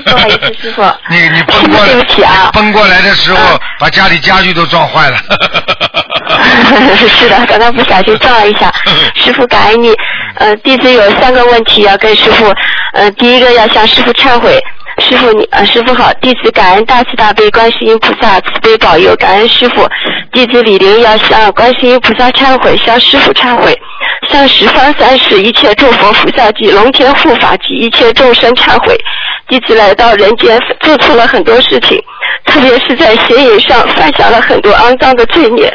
[0.05, 0.81] 不好意思，师傅。
[1.09, 2.49] 你你奔过来，对不起啊。
[2.53, 5.17] 奔过来的时候，把家里家具都撞坏了。
[6.95, 8.73] 是的，刚刚不小心撞了一下。
[9.15, 9.93] 师傅感恩你。
[10.35, 12.51] 呃，弟子有三个问题要跟师傅。
[12.93, 14.59] 呃，第一个要向师傅忏悔。
[14.99, 19.87] 师傅你啊，师傅好，弟子感恩大慈大悲观世音菩萨慈悲保佑，感恩师傅。
[20.31, 23.75] 弟子李玲要向观世音菩萨忏悔，向师傅忏悔，
[24.29, 28.95] 向十方三世一切诸佛菩萨及龙天护法及一切众生忏悔。
[29.53, 32.01] 一起来到人间做错了很多事情，
[32.45, 35.71] 特别是在邪淫上犯下了很多肮脏的罪孽。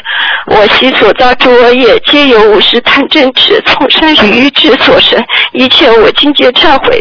[0.48, 7.00] 我昔所造诸恶业，皆由五十贪嗔痴从生于之所生，一切我今皆忏悔。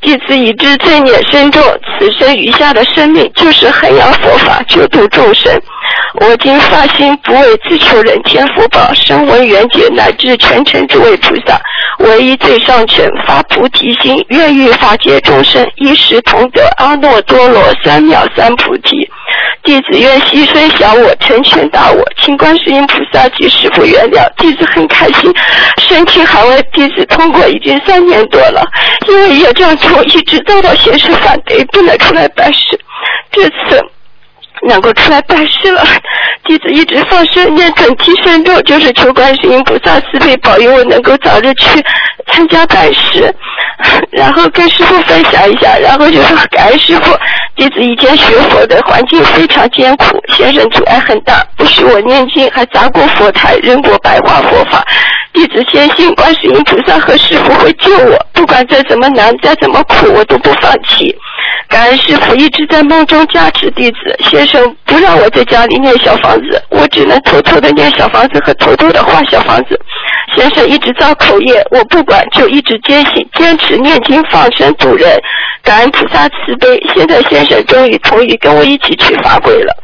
[0.00, 1.62] 弟子已知罪孽深重，
[1.98, 5.52] 此生余下的生命就是弘扬佛法，救度众生。
[6.20, 11.60] 我今发心不为自求人天福报，声闻缘觉乃至全程诸位菩萨，
[11.98, 19.10] 唯一最上权发菩提心，愿欲法界众生一时同得阿耨多罗三藐三菩提。
[19.64, 24.24] 弟子愿牺牲小我，成全大我，请观世音菩萨及师父原谅。
[24.36, 25.34] 弟子很开心，
[25.78, 28.62] 身体还未，弟子通过已经三年多了，
[29.08, 32.78] 因为业障重，一直遭到先生反对，不能出来办事。
[33.32, 33.84] 这次。
[34.66, 35.84] 能够出来办事了，
[36.46, 41.82] 弟子一直放生念准提神咒，就是求观世音菩萨慈悲保佑我能够早日去
[42.32, 43.34] 参加办事，
[44.10, 47.16] 然后跟师傅分享一下，然后就说感恩师傅，
[47.56, 54.84] 弟子以前学佛的环境非常艰苦，先生阻碍很大，不许我念经，还砸过佛台，扔过白话佛法。
[55.34, 61.14] 弟子坚信观世音菩萨和师傅会救我，不管再怎么难，再怎么苦，我都不放弃。
[61.68, 64.16] 感恩师傅一直在梦中加持弟子。
[64.20, 69.78] 先生不让我在家里念小房子，我只能偷偷的念小房子和偷偷的画小房子。
[70.36, 75.20] 先生一直造口业，我不管，就一直坚信坚持念经放生度人。
[75.62, 76.78] 感恩菩萨慈悲。
[76.94, 79.74] 现在先生终于同意跟我一起去法会了。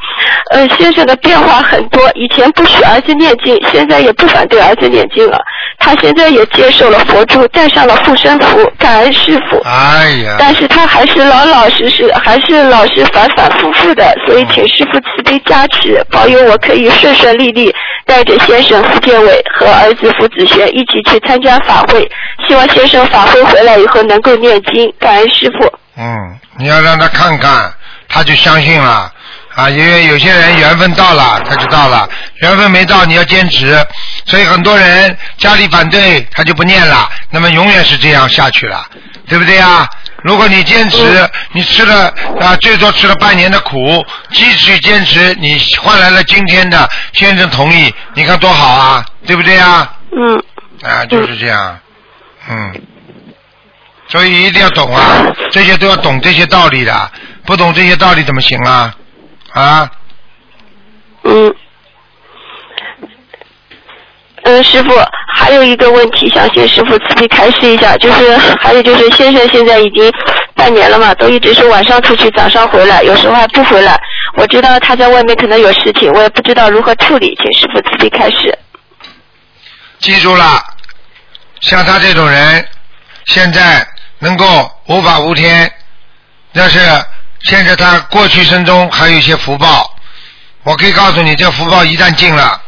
[0.51, 5.39] 呃，先生的变化很多，以前不许儿子念经，现在也不反对儿子念经了。
[5.79, 9.59] 他现在也接受了佛珠，戴上了护身符，感恩师傅。
[9.65, 17.75] 哎呀，但是他还是老老实实，还是老是反反复复的，所以请师傅慈悲加持，保佑我可以顺顺利利，
[18.05, 22.09] 带着先生福建伟和儿子福子轩一起去参加法会。
[22.49, 25.79] 希望先生法会回来以后能够念经，感恩师傅。
[25.97, 27.73] 嗯，你要让他看看，
[28.09, 29.13] 他就相信了
[29.55, 29.69] 啊。
[29.69, 32.09] 因为有些人缘分到了，他就到了；
[32.43, 33.79] 缘分没到，你要坚持。
[34.27, 38.85] 所以很多人家里反对，他就不念了，那么永远是这样下去了，
[39.29, 39.89] 对不对呀？
[40.23, 49.91] 如果你坚持，你吃了啊，最多吃了半年的苦，继续坚持，你换来了今天的先生同意，你看多好啊，对不对呀？
[50.13, 50.43] 嗯
[50.83, 51.79] 啊，就是这样，
[52.49, 52.83] 嗯，
[54.09, 57.11] 所以一定要懂啊， 这些都要懂这些道理的，
[57.47, 58.95] 不懂这些道理怎么行啊？
[59.53, 59.91] 啊，
[61.25, 61.55] 嗯。
[64.43, 64.91] 嗯，师傅，
[65.35, 70.11] 还有一个问题想请师傅慈悲开示一下，就是还有就是先生现在已经
[70.55, 74.01] 半年了嘛，都一直是晚上出去，早上回来，有时候还不回来。
[74.37, 78.59] 我知道他在外面可能有事情，我也不知道如何处理，请师傅慈悲开示。
[80.01, 80.63] 记住了，
[81.61, 82.67] 像他这种人，
[83.27, 83.87] 现在
[84.19, 85.73] 能够无法无天，
[86.53, 86.79] 但是
[87.43, 89.95] 现在他过去生中还有一些福报，
[90.63, 92.61] 我可以告诉你，这福报一旦尽了，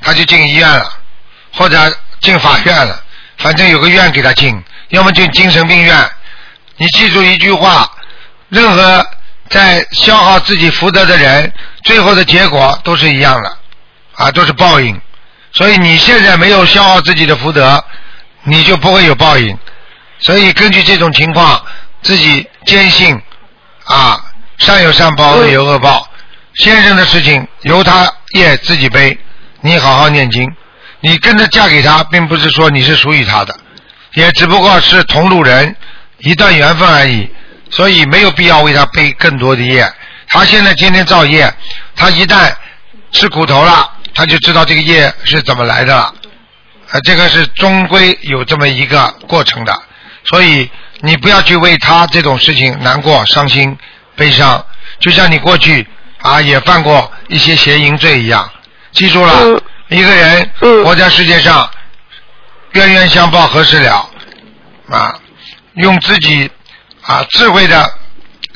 [0.00, 0.94] 他就进医院了。
[1.54, 1.78] 或者
[2.20, 3.02] 进法院了，
[3.38, 6.10] 反正有个院给他进，要么进精神病院。
[6.76, 7.90] 你记住一句话：
[8.50, 9.04] 任何
[9.48, 11.50] 在消耗自己福德的人，
[11.84, 13.56] 最后的结果都是一样的，
[14.14, 15.00] 啊，都是报应。
[15.58, 17.84] 所以你现在没有消耗自己的福德，
[18.44, 19.58] 你就不会有报应。
[20.20, 21.60] 所以根据这种情况，
[22.00, 23.20] 自己坚信
[23.86, 24.24] 啊，
[24.58, 26.08] 善有善报，恶有恶报。
[26.58, 29.18] 先生的事情由他业自己背，
[29.60, 30.48] 你好好念经。
[31.00, 33.52] 你跟着嫁给他，并不是说你是属于他的，
[34.14, 35.74] 也只不过是同路人，
[36.18, 37.28] 一段缘分而已，
[37.68, 39.92] 所以没有必要为他背更多的业。
[40.28, 41.52] 他现在天天造业，
[41.96, 42.52] 他一旦
[43.10, 46.12] 吃苦头了，他就知道这个业是怎么来的了。
[46.90, 49.72] 啊，这个是终归有这么一个过程的，
[50.24, 50.68] 所以
[51.02, 53.78] 你不要去为他这种事情难过、伤心、
[54.16, 54.66] 悲伤，
[54.98, 55.86] 就像你过去
[56.20, 58.50] 啊也犯过一些邪淫罪一样，
[58.90, 59.62] 记住了。
[59.88, 60.50] 一个人
[60.84, 61.70] 活在世界上，
[62.72, 64.10] 冤冤相报何时了？
[64.90, 65.14] 啊，
[65.74, 66.50] 用自己
[67.02, 67.88] 啊智慧的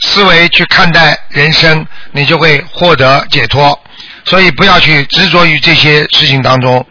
[0.01, 3.79] 思维去看待人生，你就会获得解脱。
[4.25, 6.85] 所以不要去执着于这些事情当中。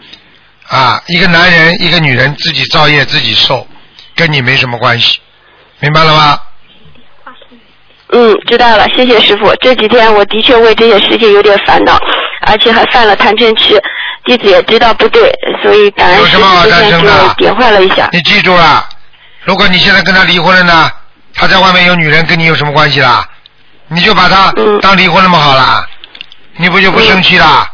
[0.68, 3.68] 啊，一个男人，一个女人，自己造业自己受，
[4.16, 5.20] 跟你没什么关系，
[5.80, 6.40] 明白了吗？
[8.14, 9.54] 嗯，知道了，谢谢师傅。
[9.62, 12.00] 这几天我的确为这些事情有点烦恼，
[12.48, 13.82] 而且还犯了贪嗔痴。
[14.24, 15.30] 弟子也知道不对，
[15.62, 18.08] 所以感恩师傅之前就点化了一下。
[18.14, 18.88] 你记住了，
[19.44, 20.92] 如果你现在跟他离婚了呢，
[21.34, 23.28] 他在外面有女人，跟你有什么关系啦？
[23.90, 25.86] 你就把他当离婚那么好了，
[26.62, 27.70] 你不就不生气啦？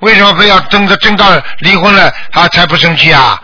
[0.00, 1.26] 为什么非要争着争到
[1.58, 3.40] 离婚了他才不生气啊？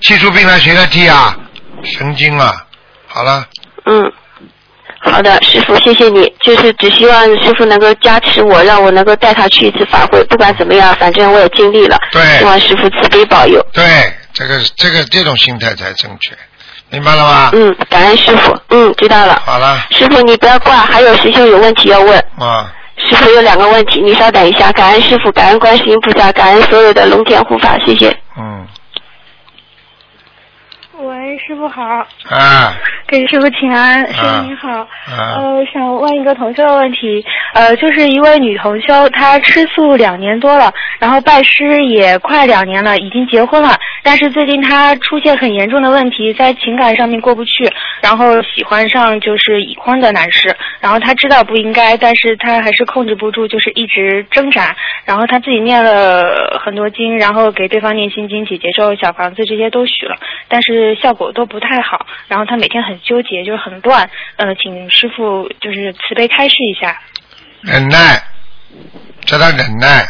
[0.00, 1.34] 气出病来谁来替啊？
[1.82, 2.52] 神经啊！
[3.06, 3.46] 好了。
[3.86, 4.12] 嗯。
[5.00, 6.30] 好的，师傅，谢谢你。
[6.42, 10.22] 就是只希望师傅能够加持我，让我能够带他去一次法会。
[10.24, 11.96] 不管怎么样，反正我也尽力了。
[12.10, 12.22] 对。
[12.38, 13.64] 希望师傅慈悲保佑。
[13.72, 16.36] 对，这个这个这种心态才正确，
[16.90, 17.50] 明白了吗？
[17.52, 18.58] 嗯，感恩师傅。
[18.70, 19.40] 嗯，知道了。
[19.44, 19.86] 好了。
[19.90, 22.18] 师傅，你不要挂，还有师兄有问题要问。
[22.38, 22.72] 啊。
[23.08, 24.72] 师傅有两个问题，你稍等一下。
[24.72, 28.16] 感恩师傅，感恩观世音菩萨，感恩所有的龙天护法，谢谢。
[28.36, 28.66] 嗯。
[30.98, 31.82] 喂，师傅好。
[32.30, 32.74] 啊。
[33.06, 34.88] 给师傅请安，师傅您好。
[35.06, 47.68] 呃，想问一个同修的问题，呃，就是一位女同修，她吃素两年多了，然后拜师也快两年了，已经结婚了，但是最近她出现很严重的问题，在情感上面过不去，
[48.00, 60.16] 然后喜欢上就是已婚的男士，然后她知道不应该，但是她还是控制不住，就是一直挣扎，然后她自己念了很多经，然后给对方念心经、解结咒、小房子这些都许了，
[60.48, 62.94] 但是效果都不太好，然后她每天很。
[63.04, 66.98] 纠结就是很乱，呃，请师傅就是慈悲开示一下。
[67.60, 68.22] 忍耐，
[69.26, 70.06] 叫他忍耐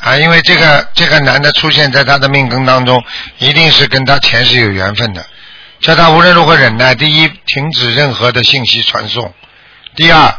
[0.00, 0.16] 啊！
[0.16, 3.02] 因为这个这个男的出现在他的命根当中，
[3.38, 5.24] 一定是跟他前世有缘分的。
[5.80, 6.94] 叫他无论如何忍耐。
[6.94, 9.32] 第一，停止任何的信息传送；
[9.94, 10.34] 第二，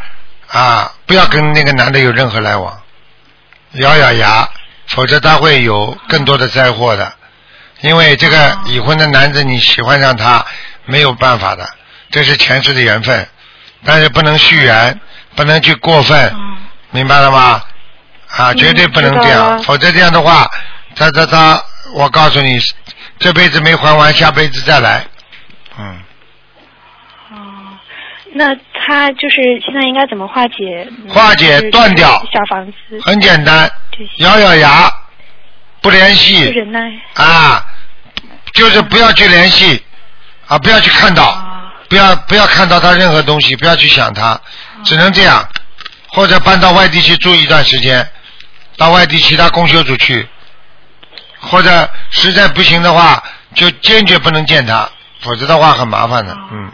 [0.47, 2.81] 啊，不要跟那个男的有任何来往，
[3.73, 4.49] 咬咬牙，
[4.87, 7.13] 否则他会有更多的灾祸的。
[7.81, 10.45] 因为这个已婚的男子，你喜欢上他。
[10.85, 11.69] 没有办法的，
[12.09, 13.27] 这是前世的缘分，
[13.85, 14.99] 但是不能续缘，
[15.35, 16.33] 不能去过分，
[16.89, 17.61] 明白了吗？
[18.37, 20.47] 啊，绝对不能这样，否则这样的话，
[20.95, 21.61] 他他他，
[21.93, 22.57] 我告诉你，
[23.17, 25.05] 这辈子没还完，下辈子再来。
[25.77, 25.99] 嗯，
[27.31, 27.35] 哦
[28.33, 30.87] 那他就是现在应该怎么化解？
[30.89, 32.23] 嗯化解断掉。
[32.31, 33.69] 小房子，很简单，
[34.17, 34.91] 咬咬牙，
[35.81, 36.43] 不联系。
[36.45, 36.79] 忍耐。
[37.15, 37.65] 啊，
[38.53, 39.83] 就是不要去联系
[40.47, 44.39] 啊，不要去看到，啊不要不要看到他任何东西，不要去想他，
[44.83, 45.43] 只能这样，
[46.09, 48.07] 或者搬到外地去住一段时间，
[48.79, 50.27] 到外地其他公修组去，
[51.39, 53.21] 或者实在不行的话，
[53.53, 54.89] 就坚决不能见他，
[55.21, 56.71] 否则的话很麻烦的，嗯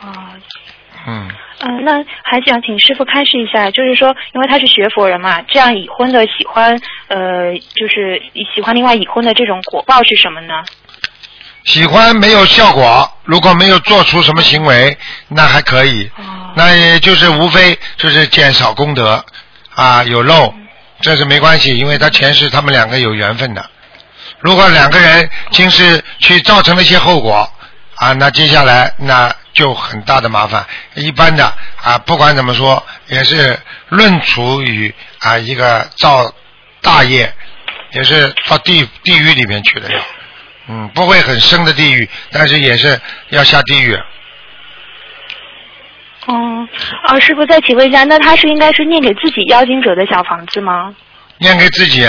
[0.00, 0.34] 啊，
[1.06, 1.30] 嗯。
[1.60, 8.22] 嗯，那还想请师傅开示一下，就是说，因为他是学佛人嘛，这样已婚的喜欢，呃，就是
[8.54, 10.54] 喜欢另外已婚的这种果报是什么呢？
[11.64, 16.10] 喜欢没有效果，如果没有做出什么行为，那还可以。
[16.16, 16.22] 哦
[16.54, 19.24] 那也就是无非就是减少功德
[19.74, 20.52] 啊，有漏，
[21.00, 23.70] 这是没关系，因为他前世他们两个有缘分的。
[24.40, 27.50] 如果两个人今世去造成了一些后果
[27.96, 30.64] 啊，那接下来那就很大的麻烦。
[30.94, 36.32] 一般的啊，不管怎么说，也是论处于啊一个造
[36.80, 37.32] 大业，
[37.92, 40.00] 也是到地地狱里面去的要。
[40.68, 43.98] 嗯，不会很深的地狱，但是也是要下地狱。
[46.28, 46.68] 哦，
[47.06, 50.94] 啊，师傅再请问一下，那他是应该是念给自己妖精者的小房子吗？
[51.38, 52.06] 念给自己，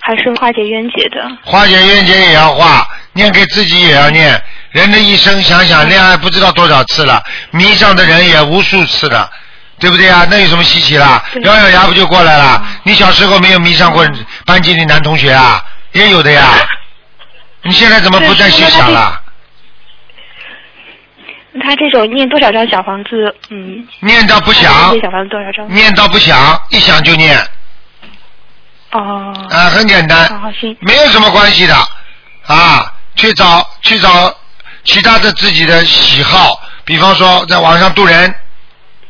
[0.00, 1.28] 还是化解冤结的？
[1.44, 4.40] 化解冤结也要化，念给自己也要念。
[4.70, 7.20] 人的一生，想想恋爱不知道多少次了，
[7.50, 9.28] 迷上的人也无数次了，
[9.80, 10.24] 对不对啊？
[10.30, 11.20] 那有什么稀奇啦？
[11.42, 12.64] 咬咬牙不就过来了？
[12.84, 14.06] 你小时候没有迷上过
[14.46, 15.60] 班级里男同学啊？
[15.90, 16.50] 也有的呀。
[17.64, 19.19] 你现在怎么不再去想了？
[21.52, 23.34] 那他这种念多少张小房子？
[23.50, 25.68] 嗯，念到不想，小房子多少张？
[25.72, 27.36] 念到不想，一想就念
[28.92, 30.28] 哦，啊，很简单。
[30.80, 31.74] 没有什么关系的
[32.46, 34.32] 啊，去找去找
[34.84, 38.34] 其他的自己的喜好，比方说在网上渡人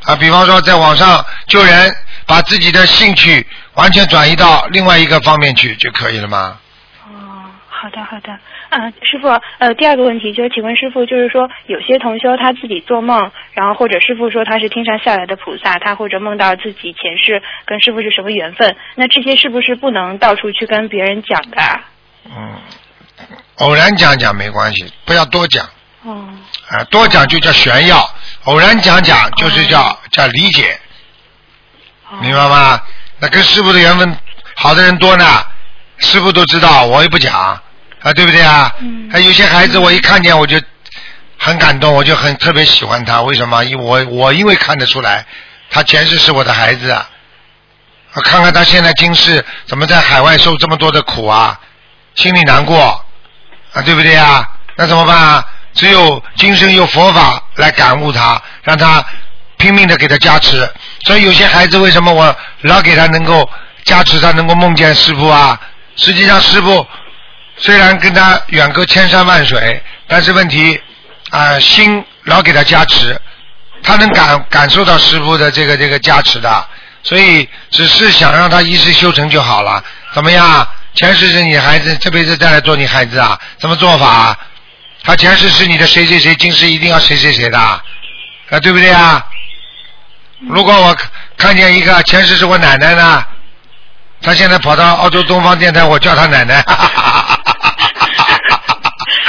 [0.04, 1.94] 啊，比方说在网上救人，
[2.26, 6.58] 把自己的兴趣完全转移到另外一个方面去就可以了吗？
[7.06, 8.38] 哦，好的好的。
[8.70, 21.84] 啊，师傅，呃，第二个问题就是，请问师傅，就是说有些同修他自己做梦，然后或者师傅说他是天上下来的菩萨，他或者梦到自己前世跟师傅是什么缘分，那这些是不是不能到处去跟别人讲的啊？
[22.26, 22.54] 嗯，
[23.56, 25.68] 偶然讲讲没关系，不要多讲
[26.04, 26.28] 哦，
[26.68, 28.08] 啊，多讲就叫炫耀，
[28.44, 30.78] 偶然讲讲就是叫、叫理解，
[32.22, 32.80] 明白吗？
[33.18, 34.16] 那跟师傅的缘分
[34.54, 35.24] 好的人多呢，
[35.98, 37.60] 师傅都知道，我也不讲
[38.02, 38.74] 啊，对不对啊？
[38.80, 40.60] 嗯还有些孩子我一看见我就
[41.38, 43.64] 很感动，我就很特别喜欢他，为什么？
[43.64, 45.24] 因为我我因为看得出来，
[45.70, 47.08] 他前世是我的孩子啊。
[48.12, 51.58] 我看看他现在今世怎么在海外受这么多的苦啊，
[52.14, 53.04] 心里难过
[53.72, 54.44] 啊，对不对啊？
[54.76, 55.44] 那怎么办啊？
[55.74, 59.04] 只有今生用佛法来感悟他，让他
[59.58, 60.68] 拼命的给他加持。
[61.04, 63.48] 所以有些孩子为什么我老给他能够
[63.84, 65.60] 加持他，能够梦见师傅啊？
[65.96, 66.84] 实际上师傅
[67.60, 70.80] 虽然跟他远隔千山万水，但是问题
[71.30, 73.20] 啊、心老给他加持，
[73.82, 76.68] 他能感感受到师傅的这个这个加持的，
[77.02, 79.84] 所以只是想让他一世修成就好了。
[80.12, 80.66] 怎么样？
[80.94, 83.38] 前世是你孩子，这辈子再来做你孩子啊？
[83.58, 84.36] 怎么做法？
[85.04, 87.80] 他前世是你的谁谁谁，今世一定要谁谁谁的，啊，
[88.60, 89.24] 对不对啊？
[90.48, 90.96] 如果我
[91.36, 93.24] 看见一个前世是我奶奶呢，
[94.20, 96.60] 他现在跑到澳洲东方电台，我叫他奶奶，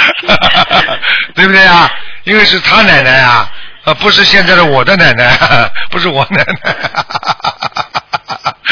[1.34, 1.90] 对不对啊？
[2.24, 3.50] 因为是他奶奶啊，
[3.84, 5.36] 呃，不是现在的我的奶奶，
[5.90, 6.76] 不是我奶奶。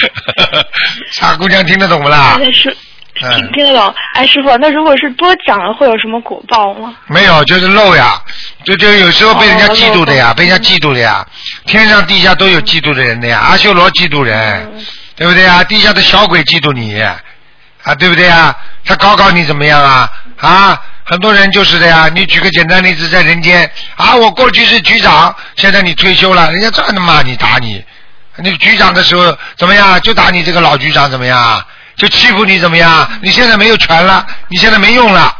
[1.11, 2.39] 傻姑娘听得懂不啦？
[2.39, 3.95] 听听得懂。
[4.15, 6.95] 哎，师傅，那如果是多讲了，会有什么果报吗？
[7.07, 8.19] 没有，就是漏呀，
[8.65, 11.27] 就就有时候被人家哦嫉妒的呀，漏被人家嫉妒的呀，
[11.67, 15.63] 天上地下都有嫉妒的人的呀，阿修罗嫉妒人，嗯对不对啊？
[15.65, 18.57] 地下的小鬼嫉妒你，啊，对不对啊？
[18.87, 20.09] 他搞搞你怎么样啊？
[20.41, 20.81] 啊，
[21.11, 22.09] 很多人就是的呀。
[22.15, 27.85] 你举个简单例子，在人间啊，我过去是局长，现在你退休了，人家照样骂你打你。
[28.37, 30.01] 你局长的时候怎么样？
[30.03, 31.67] 就打你这个老局长怎么样？
[31.97, 33.11] 就欺负你怎么样？
[33.23, 35.37] 你现在没有权了，你现在没用了。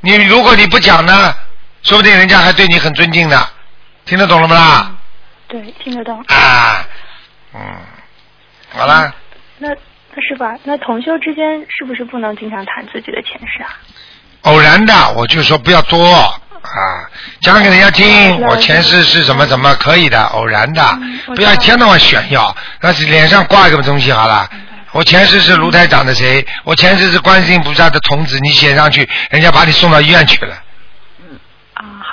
[0.00, 1.34] 你如果你不讲呢，
[1.82, 3.48] 说不定人家还对你很尊敬的，
[4.04, 4.92] 听得懂了不啦？
[5.48, 6.22] 对，听得懂。
[6.28, 6.86] 啊，
[7.54, 7.60] 嗯，
[8.74, 9.14] 好了，
[9.56, 13.70] 那那师傅啊，那同修之间是不是不能经常谈自己的前世啊？
[14.46, 16.30] 偶然的，我就说不要多啊，
[17.40, 20.98] 讲给人家听，我前世是怎么怎么可以的，偶然的，
[21.34, 24.48] 不要一天到晚炫耀，那是脸上挂一个东西好了。
[24.92, 26.46] 我前世是卢台长的谁？
[26.62, 30.54] 我前世是观世音菩萨的童子，你写上去，人家把你送到医院去了。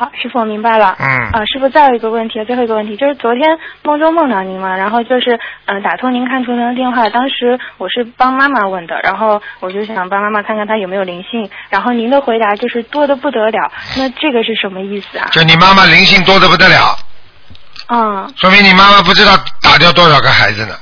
[0.03, 0.95] 啊，好，师傅我明白了。
[0.99, 1.07] 嗯。
[1.31, 15.27] 啊，师傅再有一个问题，最后一个问题就是昨天梦中梦到您嘛，然后就是嗯打通您看图腾的电话，当时我是帮妈妈问的，然后我就想帮妈妈看看她有没有灵性，然后您的回答就是多的不得了，那这个是什么意思啊？
[15.31, 16.95] 就你妈妈灵性多的不得了。
[17.89, 18.33] 嗯。
[18.35, 20.75] 说明你妈妈不知道打掉多少个孩子呢。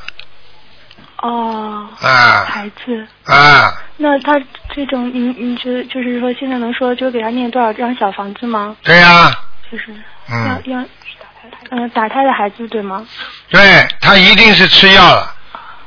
[1.21, 1.87] 哦。
[2.01, 2.45] 啊。
[2.49, 3.07] 孩子。
[3.25, 3.73] 啊。
[3.97, 4.39] 那他
[4.75, 8.75] 这种，你你觉得就是说，现在能说就给他念多少张小房子吗？
[8.83, 9.31] 对呀。
[9.71, 9.85] 就是。
[10.29, 10.61] 嗯。
[10.65, 10.85] 要要，
[11.69, 13.05] 嗯，打胎的孩子对吗？
[13.49, 15.33] 对他一定是吃药了，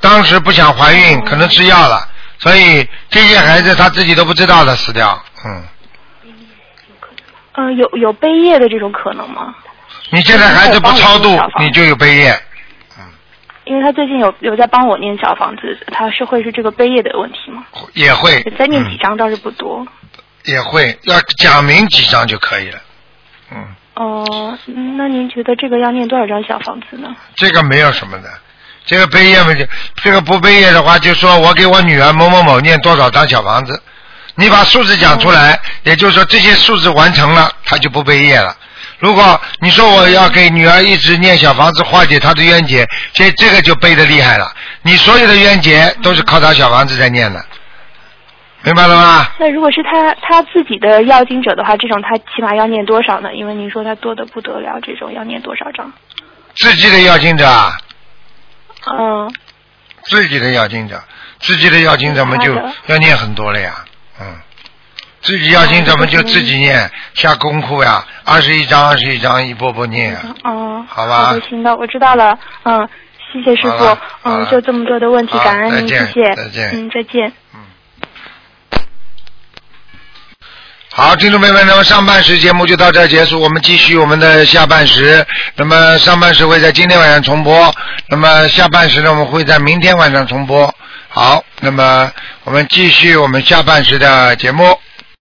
[0.01, 2.09] 当时不想怀孕，可能吃药了，
[2.39, 5.65] 所以这些孩子他自己都不知道的死掉，嗯。
[7.57, 9.55] 嗯，有有背业的这种可能吗？
[10.11, 12.39] 你现在孩子不超度，你就有背业。
[13.65, 17.65] 因为他最近有有在帮我念小房子，他是会是这个背业的问题吗？
[17.95, 18.43] 也会。
[18.59, 19.87] 再念几张倒是不多。
[20.45, 22.79] 也会要讲明几张就可以了，
[23.51, 23.65] 嗯。
[23.95, 24.59] 哦，
[24.97, 27.15] 那您觉得这个要念多少张小房子呢？
[27.35, 28.29] 这个没有什么的，
[28.85, 29.65] 这个背业嘛就
[30.03, 33.81] 这个不背业的话，就说我给我女儿某某某念多少张小房子，
[34.35, 38.55] 你把数字讲出来，也就是说这些数字完成了，他就不背业了。
[38.99, 44.51] 如果你说我要给女儿一直念小房子化解她的冤结，这这个就背的厉害了。
[44.83, 47.45] 你所有的冤结都是靠他小房子在念的，
[48.63, 49.29] 明白了吗？
[49.39, 53.35] 那如果是他他自己的要经者的话，这种他起码要念多少呢？
[53.35, 55.93] 因为您说他多的不得了，这种要念多少章？
[56.57, 57.73] 自己的要经者啊。
[58.91, 59.35] 嗯。
[60.05, 61.03] 自己的要经者，
[61.41, 62.55] 自己的要经者们就
[62.87, 63.85] 要念很多了呀，
[64.21, 64.27] 嗯。
[65.25, 68.05] 自己要经怎么就自己念下功夫呀？
[68.25, 70.15] 二十一章，二十一章，一波波念。
[70.45, 71.25] 哦，好吧。
[71.25, 72.39] 好的，行的，我知道了。
[72.65, 72.87] 嗯，
[73.33, 73.99] 谢谢师傅。
[74.25, 76.35] 嗯，就这么多的问题，感恩您，谢谢。
[76.37, 76.71] 再见。
[76.75, 77.33] 嗯，再见。
[77.55, 77.61] 嗯。
[80.93, 85.27] 好，听众朋友们，那么上半时节目就到这结束，我们继续我们的下半时。
[85.57, 87.75] 那么上半时会在今天晚上重播，
[88.11, 90.73] 那么下半时呢，我们会在明天晚上重播。
[91.09, 92.13] 好，那么
[92.45, 94.79] 我们继续我们下半时的节目。